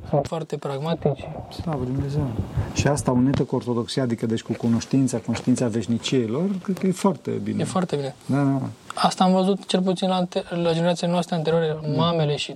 sunt 0.08 0.26
foarte 0.26 0.56
pragmatici. 0.56 1.24
Slavă 1.60 1.84
Dumnezeu! 1.84 2.26
Și 2.74 2.86
asta 2.88 3.10
unetă 3.10 3.42
cu 3.42 3.54
ortodoxia, 3.56 4.02
adică 4.02 4.26
deci 4.26 4.42
cu 4.42 4.52
cunoștința, 4.52 5.18
conștiința 5.18 5.66
veșniciilor, 5.68 6.42
cred 6.62 6.78
că 6.78 6.86
e 6.86 6.92
foarte 6.92 7.30
bine. 7.30 7.60
E 7.60 7.64
foarte 7.64 7.96
bine. 7.96 8.14
Da, 8.26 8.36
da, 8.36 8.50
da. 8.58 8.68
Asta 8.94 9.24
am 9.24 9.32
văzut 9.32 9.66
cel 9.66 9.82
puțin 9.82 10.08
la, 10.08 10.14
ante- 10.14 10.42
la 10.62 10.72
generația 10.72 11.08
noastră 11.08 11.34
anterioare, 11.34 11.76
mamele 11.96 12.36
și, 12.36 12.52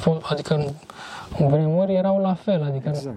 fo- 0.00 0.20
adică 0.22 0.54
în, 0.54 0.66
în 1.38 1.48
vremuri 1.48 1.94
erau 1.94 2.20
la 2.20 2.34
fel, 2.34 2.62
adică 2.62 2.88
Exact. 2.88 3.16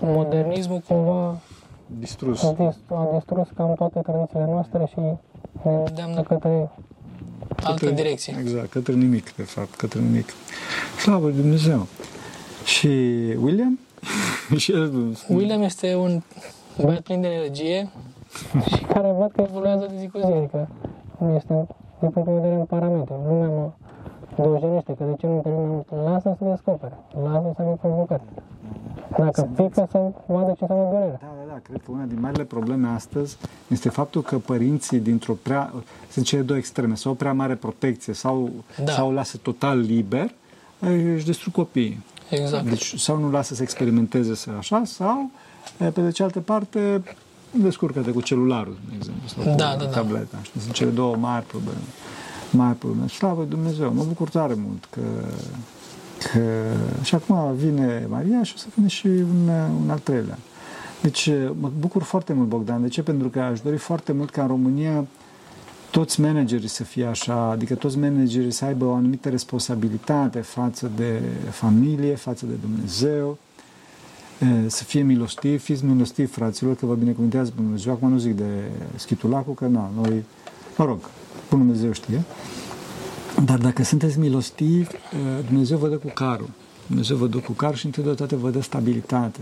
modernismul 0.00 0.82
cumva 0.88 1.38
Distrus. 1.98 2.42
a, 2.42 2.52
dis- 2.58 2.76
a 2.90 3.08
distrus 3.14 3.46
cam 3.56 3.74
toate 3.74 4.00
tradițiile 4.02 4.46
noastre 4.50 4.84
și 4.90 4.98
ne 4.98 5.82
îndeamnă 5.86 6.22
către 6.22 6.70
altă 7.62 7.84
Către- 7.84 7.94
direcție. 8.02 8.36
Exact, 8.40 8.70
către 8.70 8.92
nimic, 8.92 9.34
de 9.34 9.42
fapt, 9.42 9.74
către 9.74 10.00
nimic. 10.00 10.28
Slavă 11.00 11.26
lui 11.26 11.36
Dumnezeu! 11.36 11.86
Și 12.64 12.88
William? 13.42 13.78
și 14.56 14.72
el, 14.72 15.16
William 15.28 15.62
este 15.62 15.94
un 15.94 16.22
băiat 16.82 17.00
plin 17.00 17.20
de 17.20 17.28
energie 17.28 17.90
și 18.66 18.82
care 18.84 19.14
văd 19.18 19.30
că 19.32 19.42
evoluează 19.48 19.86
de 19.90 19.96
zi 19.98 20.08
cu 20.08 20.18
zi, 20.18 20.32
adică 20.32 20.68
nu 21.18 21.34
este 21.34 21.66
din 22.00 22.10
punct 22.10 22.28
de 22.28 22.34
vedere 22.34 22.54
în 22.54 22.64
parametri. 22.64 23.14
Lumea 23.28 23.48
mă 23.48 23.70
dojenește 24.36 24.94
că 24.94 25.04
de 25.04 25.14
ce 25.18 25.26
nu 25.26 25.34
intervine 25.34 25.64
mai 25.64 25.74
mult. 25.74 26.04
Lasă 26.04 26.36
să 26.38 26.44
descopere, 26.44 26.96
lasă 27.22 27.52
să 27.56 27.62
aibă 27.62 27.76
provocări. 27.80 28.22
Dacă 29.18 29.48
pică 29.56 29.86
să 29.90 29.98
vadă 30.26 30.52
ce 30.52 30.58
înseamnă 30.60 30.88
durerea. 30.90 31.18
Da, 31.20 31.32
da, 31.38 31.52
da, 31.52 31.60
cred 31.62 31.80
că 31.84 31.90
una 31.90 32.04
din 32.04 32.20
marile 32.20 32.44
probleme 32.44 32.88
astăzi 32.88 33.36
este 33.68 33.88
faptul 33.88 34.22
că 34.22 34.38
părinții 34.38 34.98
dintr-o 34.98 35.32
prea, 35.42 35.72
sunt 36.10 36.24
cele 36.24 36.42
două 36.42 36.58
extreme, 36.58 36.94
sau 36.94 37.12
o 37.12 37.14
prea 37.14 37.32
mare 37.32 37.54
protecție 37.54 38.12
sau, 38.12 38.50
Da. 38.84 38.92
sau 38.92 39.12
lasă 39.12 39.36
total 39.36 39.78
liber, 39.78 40.30
își 41.14 41.24
distrug 41.24 41.52
copiii. 41.52 42.04
Exact. 42.30 42.64
Deci 42.68 42.98
sau 42.98 43.18
nu 43.18 43.30
lasă 43.30 43.54
să 43.54 43.62
experimenteze 43.62 44.34
să 44.34 44.50
așa, 44.58 44.82
sau 44.84 45.30
pe 45.76 46.00
de 46.00 46.10
cealaltă 46.10 46.40
parte 46.40 47.02
descurcă-te 47.50 48.10
cu 48.10 48.20
celularul, 48.20 48.76
de 48.88 48.94
exemplu, 48.96 49.28
sau 49.28 49.42
cu 49.42 49.48
Da, 49.48 49.76
da, 49.78 49.84
da. 49.84 49.86
tableta. 49.86 50.38
Știi? 50.42 50.60
Sunt 50.60 50.72
cele 50.72 50.90
două 50.90 51.16
mari 51.16 51.44
probleme. 51.44 51.78
Mari 52.50 52.76
probleme. 52.78 53.08
Slavă 53.08 53.40
lui 53.40 53.48
Dumnezeu, 53.50 53.92
mă 53.92 54.02
bucur 54.02 54.28
tare 54.28 54.54
mult 54.56 54.86
că, 54.90 55.00
că 56.32 56.40
și 57.02 57.14
acum 57.14 57.54
vine 57.56 58.06
Maria 58.08 58.42
și 58.42 58.52
o 58.56 58.58
să 58.58 58.66
vină 58.74 58.86
și 58.88 59.06
un, 59.06 59.48
un 59.82 59.90
al 59.90 59.98
treilea. 59.98 60.38
Deci 61.02 61.30
mă 61.60 61.70
bucur 61.78 62.02
foarte 62.02 62.32
mult, 62.32 62.48
Bogdan. 62.48 62.82
De 62.82 62.88
ce? 62.88 63.02
Pentru 63.02 63.28
că 63.28 63.40
aș 63.40 63.60
dori 63.60 63.76
foarte 63.76 64.12
mult 64.12 64.30
ca 64.30 64.42
în 64.42 64.48
România 64.48 65.04
toți 65.90 66.20
managerii 66.20 66.68
să 66.68 66.84
fie 66.84 67.04
așa, 67.04 67.34
adică 67.34 67.74
toți 67.74 67.98
managerii 67.98 68.50
să 68.50 68.64
aibă 68.64 68.84
o 68.84 68.92
anumită 68.92 69.28
responsabilitate 69.28 70.40
față 70.40 70.90
de 70.96 71.22
familie, 71.50 72.14
față 72.14 72.46
de 72.46 72.54
Dumnezeu, 72.60 73.38
e, 74.38 74.68
să 74.68 74.84
fie 74.84 75.02
milostivi, 75.02 75.56
fiți 75.56 75.84
milostivi, 75.84 76.30
fraților, 76.30 76.74
că 76.76 76.86
vă 76.86 76.94
binecuvântează 76.94 77.52
Dumnezeu. 77.56 77.92
Acum 77.92 78.10
nu 78.10 78.18
zic 78.18 78.36
de 78.36 78.70
schitulacul, 78.94 79.54
că 79.54 79.66
na, 79.66 79.90
noi, 79.96 80.24
mă 80.76 80.84
rog, 80.84 80.98
Bunul 81.50 81.66
Dumnezeu 81.66 81.92
știe. 81.92 82.22
Dar 83.44 83.58
dacă 83.58 83.82
sunteți 83.82 84.18
milostivi, 84.18 84.94
e, 84.94 85.42
Dumnezeu 85.46 85.78
vă 85.78 85.88
dă 85.88 85.96
cu 85.96 86.08
carul. 86.14 86.50
Dumnezeu 86.86 87.16
vă 87.16 87.26
dă 87.26 87.38
cu 87.38 87.52
carul 87.52 87.76
și 87.76 87.86
întâi 87.86 88.02
de 88.02 88.10
toate 88.10 88.36
vă 88.36 88.50
dă 88.50 88.60
stabilitate, 88.60 89.40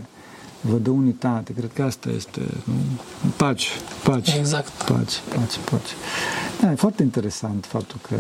vă 0.61 0.77
dă 0.77 0.91
unitate. 0.91 1.53
Cred 1.53 1.71
că 1.73 1.83
asta 1.83 2.09
este, 2.11 2.41
nu? 2.65 2.75
Pace, 3.37 3.69
pace. 4.05 4.37
Exact. 4.39 4.69
Pace, 4.69 5.17
pace, 5.29 5.59
pace. 5.71 5.95
Da, 6.61 6.71
e 6.71 6.75
foarte 6.75 7.03
interesant 7.03 7.65
faptul 7.67 7.99
că 8.09 8.17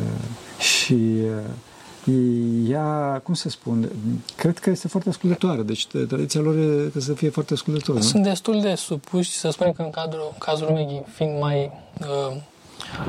și 0.58 0.94
uh, 0.94 2.70
ea, 2.70 3.20
cum 3.24 3.34
să 3.34 3.48
spun, 3.48 3.88
cred 4.36 4.58
că 4.58 4.70
este 4.70 4.88
foarte 4.88 5.08
ascultătoare, 5.08 5.62
deci 5.62 5.86
tradiția 5.86 6.40
lor 6.40 6.56
e 6.56 6.90
că 6.92 7.00
să 7.00 7.12
fie 7.12 7.28
foarte 7.28 7.52
ascultătoare, 7.52 8.00
nu? 8.00 8.06
Sunt 8.06 8.22
destul 8.22 8.60
de 8.60 8.74
supuși, 8.74 9.30
să 9.30 9.50
spunem 9.50 9.72
că 9.72 9.82
în 9.82 9.90
cadrul, 9.90 10.34
cazul 10.38 10.70
meu, 10.70 11.06
fiind 11.14 11.40
mai, 11.40 11.70
uh, 12.00 12.36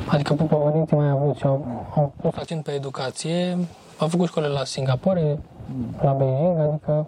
adică 0.05 0.33
părinții 0.33 0.95
mai 0.95 1.09
avut 1.09 1.35
și 1.35 1.43
au, 1.43 1.87
au 1.95 2.13
pus 2.21 2.33
accent 2.35 2.63
pe 2.63 2.71
educație, 2.71 3.57
a 3.97 4.05
făcut 4.05 4.27
școle 4.27 4.47
la 4.47 4.65
Singapore, 4.65 5.39
la 6.01 6.11
Beijing, 6.11 6.59
adică 6.59 7.07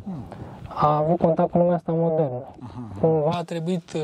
a 0.76 0.96
avut 0.98 1.18
contact 1.18 1.52
cu 1.52 1.58
lumea 1.58 1.76
asta 1.76 1.92
modernă. 1.92 2.44
Cumva 3.02 3.30
a 3.32 3.44
trebuit 3.44 3.94
uh, 3.94 4.02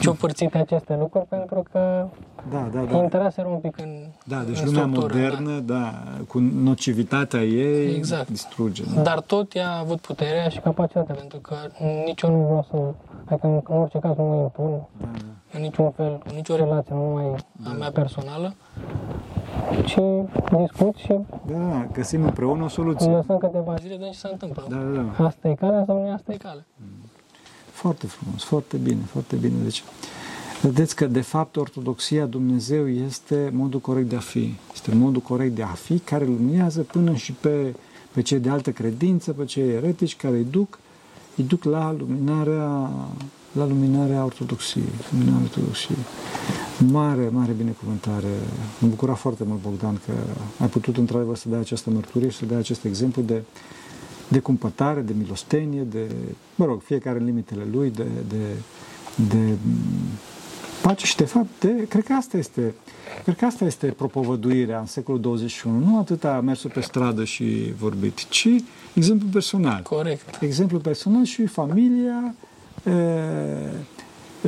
ciopărțite 0.00 0.58
aceste 0.58 0.96
lucruri 0.96 1.26
pentru 1.26 1.62
că 1.72 2.06
Da, 2.50 2.68
da, 2.72 2.78
da. 2.80 2.84
da. 2.92 3.02
interaseră 3.02 3.48
un 3.48 3.58
pic 3.58 3.78
în 3.78 3.88
Da, 4.24 4.36
deci 4.46 4.58
în 4.60 4.64
lumea 4.64 4.80
structură, 4.86 5.14
modernă, 5.22 5.58
da, 5.58 5.94
cu 6.28 6.38
nocivitatea 6.38 7.40
ei, 7.42 7.94
Exact. 7.96 8.28
distruge. 8.28 8.82
Da. 8.86 8.94
Da? 8.94 9.02
Dar 9.02 9.20
tot 9.20 9.54
ea 9.54 9.70
a 9.70 9.78
avut 9.78 10.00
puterea 10.00 10.48
și 10.48 10.58
capacitatea, 10.58 11.14
pentru 11.14 11.38
că 11.38 11.54
nici 12.06 12.22
eu 12.22 12.30
nu 12.30 12.42
vreau 12.44 12.66
să, 12.70 12.76
adică 13.24 13.46
în, 13.46 13.60
în 13.68 13.76
orice 13.80 13.98
caz 13.98 14.16
nu 14.16 14.24
mă 14.24 14.34
impun, 14.42 14.70
Da, 15.00 15.06
da. 15.12 15.24
în 15.52 15.60
niciun 15.60 15.90
fel, 15.90 16.20
în 16.28 16.34
nicio 16.34 16.56
relație, 16.56 16.94
nu 16.94 17.00
numai 17.08 17.34
a 17.64 17.70
mea 17.78 17.90
personală, 17.90 18.54
ci 19.84 19.98
discut 20.58 20.96
și 20.96 21.18
Da, 21.46 21.58
da, 21.58 21.88
găsim 21.92 22.24
împreună 22.24 22.64
o 22.64 22.68
soluție. 22.68 23.10
lăsăm 23.10 23.38
câteva 23.38 23.74
zile 23.80 23.96
de 23.96 24.08
ce 24.12 24.18
se 24.18 24.28
întâmplă. 24.32 24.66
Da, 24.68 24.76
da, 24.76 25.12
da. 25.16 25.24
Asta 25.24 25.48
e 25.48 25.54
calea 25.54 25.84
sau 25.86 26.00
nu 26.00 26.06
e 26.06 26.12
asta 26.12 26.32
e 26.32 26.36
calea. 26.36 26.66
Foarte 27.70 28.06
frumos, 28.06 28.42
foarte 28.42 28.76
bine, 28.76 29.00
foarte 29.06 29.36
bine. 29.36 29.54
Deci, 29.62 29.84
vedeți 30.62 30.96
că, 30.96 31.06
de 31.06 31.20
fapt, 31.20 31.56
ortodoxia 31.56 32.26
Dumnezeu 32.26 32.88
este 32.88 33.50
modul 33.52 33.80
corect 33.80 34.08
de 34.08 34.16
a 34.16 34.20
fi. 34.20 34.54
Este 34.72 34.94
modul 34.94 35.20
corect 35.20 35.54
de 35.54 35.62
a 35.62 35.66
fi 35.66 35.98
care 35.98 36.24
luminează 36.24 36.80
până 36.80 37.14
și 37.14 37.32
pe, 37.32 37.74
pe 38.12 38.22
cei 38.22 38.38
de 38.38 38.48
altă 38.48 38.70
credință, 38.70 39.32
pe 39.32 39.44
cei 39.44 39.68
eretici 39.70 40.16
care 40.16 40.36
îi 40.36 40.46
duc 40.50 40.78
îi 41.36 41.44
duc 41.44 41.64
la 41.64 41.94
luminarea, 41.98 42.90
la 43.52 43.66
luminarea 43.66 44.24
ortodoxiei, 44.24 44.92
luminarea 45.12 45.42
ortodoxiei. 45.42 45.98
Mare, 46.78 47.28
mare 47.28 47.52
binecuvântare. 47.52 48.26
Mă 48.78 48.88
bucura 48.88 49.14
foarte 49.14 49.44
mult, 49.46 49.60
Bogdan, 49.62 50.00
că 50.06 50.12
ai 50.58 50.68
putut 50.68 50.96
într-adevăr 50.96 51.36
să 51.36 51.48
dai 51.48 51.58
această 51.60 51.90
mărturie 51.90 52.28
și 52.28 52.36
să 52.36 52.44
dai 52.44 52.58
acest 52.58 52.84
exemplu 52.84 53.22
de, 53.22 53.42
de 54.28 54.38
cumpătare, 54.38 55.00
de 55.00 55.12
milostenie, 55.18 55.80
de, 55.80 56.10
mă 56.54 56.64
rog, 56.64 56.82
fiecare 56.82 57.18
în 57.18 57.24
limitele 57.24 57.66
lui, 57.72 57.90
de, 57.90 58.06
de, 58.28 58.46
de 59.28 59.56
pace 60.82 61.06
și 61.06 61.16
de 61.16 61.24
fapt, 61.24 61.48
de, 61.60 61.86
cred 61.88 62.04
că 62.04 62.12
asta 62.12 62.36
este 62.36 62.74
Cred 63.24 63.36
că 63.36 63.44
asta 63.44 63.64
este 63.64 63.86
propovăduirea 63.86 64.78
în 64.78 64.86
secolul 64.86 65.20
21. 65.20 65.78
Nu 65.78 65.98
atât 65.98 66.24
a 66.24 66.40
mers 66.40 66.66
pe 66.74 66.80
stradă 66.80 67.24
și 67.24 67.72
vorbit, 67.78 68.28
ci 68.28 68.48
exemplu 68.94 69.28
personal. 69.32 69.82
Corect. 69.82 70.38
Exemplu 70.40 70.78
personal 70.78 71.24
și 71.24 71.46
familia, 71.46 72.34
e, 72.84 72.92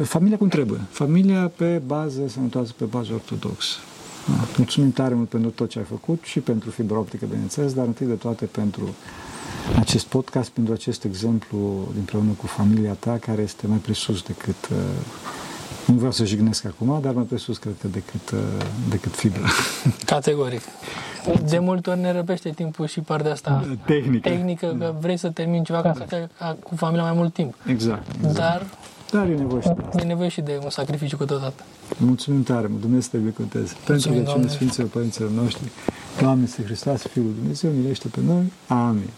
familia 0.01 0.37
cum 0.37 0.49
trebuie. 0.49 0.81
Familia 0.91 1.53
pe 1.57 1.83
bază 1.87 2.21
sănătoasă, 2.29 2.73
pe 2.77 2.85
bază 2.85 3.13
ortodoxă. 3.13 3.77
Da. 4.27 4.47
Mulțumim 4.57 4.93
tare 4.93 5.15
mult 5.15 5.29
pentru 5.29 5.51
tot 5.51 5.69
ce 5.69 5.79
ai 5.79 5.85
făcut 5.85 6.23
și 6.23 6.41
pentru 6.41 6.71
fibra 6.71 6.99
optică, 6.99 7.27
bineînțeles, 7.31 7.73
dar 7.73 7.87
întâi 7.87 8.07
de 8.07 8.13
toate 8.13 8.45
pentru 8.45 8.95
acest 9.79 10.07
podcast, 10.07 10.51
pentru 10.51 10.73
acest 10.73 11.05
exemplu 11.05 11.89
împreună 11.97 12.31
cu 12.37 12.47
familia 12.47 12.93
ta, 12.93 13.19
care 13.21 13.43
este 13.43 13.67
mai 13.67 13.79
presus 13.79 14.23
decât 14.23 14.69
uh, 14.73 14.79
nu 15.87 15.95
vreau 15.95 16.13
să 16.13 16.25
jignesc 16.25 16.65
acum, 16.65 16.99
dar 17.03 17.13
mai 17.13 17.25
presus 17.25 17.59
cred 17.59 17.75
că 17.81 17.89
decât, 17.89 18.31
uh, 18.31 18.39
decât 18.89 19.15
fibra. 19.15 19.47
Categoric. 20.05 20.63
De 21.49 21.59
multe 21.59 21.91
ori 21.91 22.01
ne 22.01 22.13
răpește 22.13 22.51
timpul 22.51 22.87
și 22.87 23.01
partea 23.01 23.33
asta 23.33 23.77
tehnică, 23.85 24.29
tehnică 24.29 24.77
că 24.79 24.95
vrei 25.01 25.17
să 25.17 25.29
termini 25.29 25.65
ceva 25.65 25.83
ca 25.83 25.93
să 25.97 26.03
stai 26.07 26.29
cu 26.63 26.77
familia 26.77 27.03
mai 27.03 27.13
mult 27.13 27.33
timp. 27.33 27.55
Exact. 27.67 28.07
exact. 28.17 28.37
Dar 28.37 28.67
dar 29.11 29.27
e 29.29 29.35
nevoie 29.35 29.61
și 29.61 29.69
de 29.69 29.83
asta. 29.87 30.01
e 30.03 30.05
nevoie 30.05 30.29
și 30.29 30.41
de 30.41 30.61
un 30.63 30.71
sacrificiu 30.71 31.17
cu 31.17 31.25
totodată. 31.25 31.63
Mulțumim 31.99 32.43
tare 32.43 32.67
mult, 32.67 32.81
Dumnezeu 32.81 33.03
să 33.03 33.09
te 33.11 33.17
binecuvânteze. 33.17 33.75
Pentru 33.85 34.13
că 34.13 34.23
cine 34.33 34.49
Sfinților 34.49 34.89
Părinților 34.89 35.31
noștri, 35.31 35.71
Doamne, 36.21 36.47
Să 36.47 36.63
Hristos, 36.63 37.03
Fiul 37.03 37.33
Dumnezeu, 37.41 37.71
milește 37.71 38.09
pe 38.09 38.21
noi. 38.27 38.53
Amin. 38.67 39.11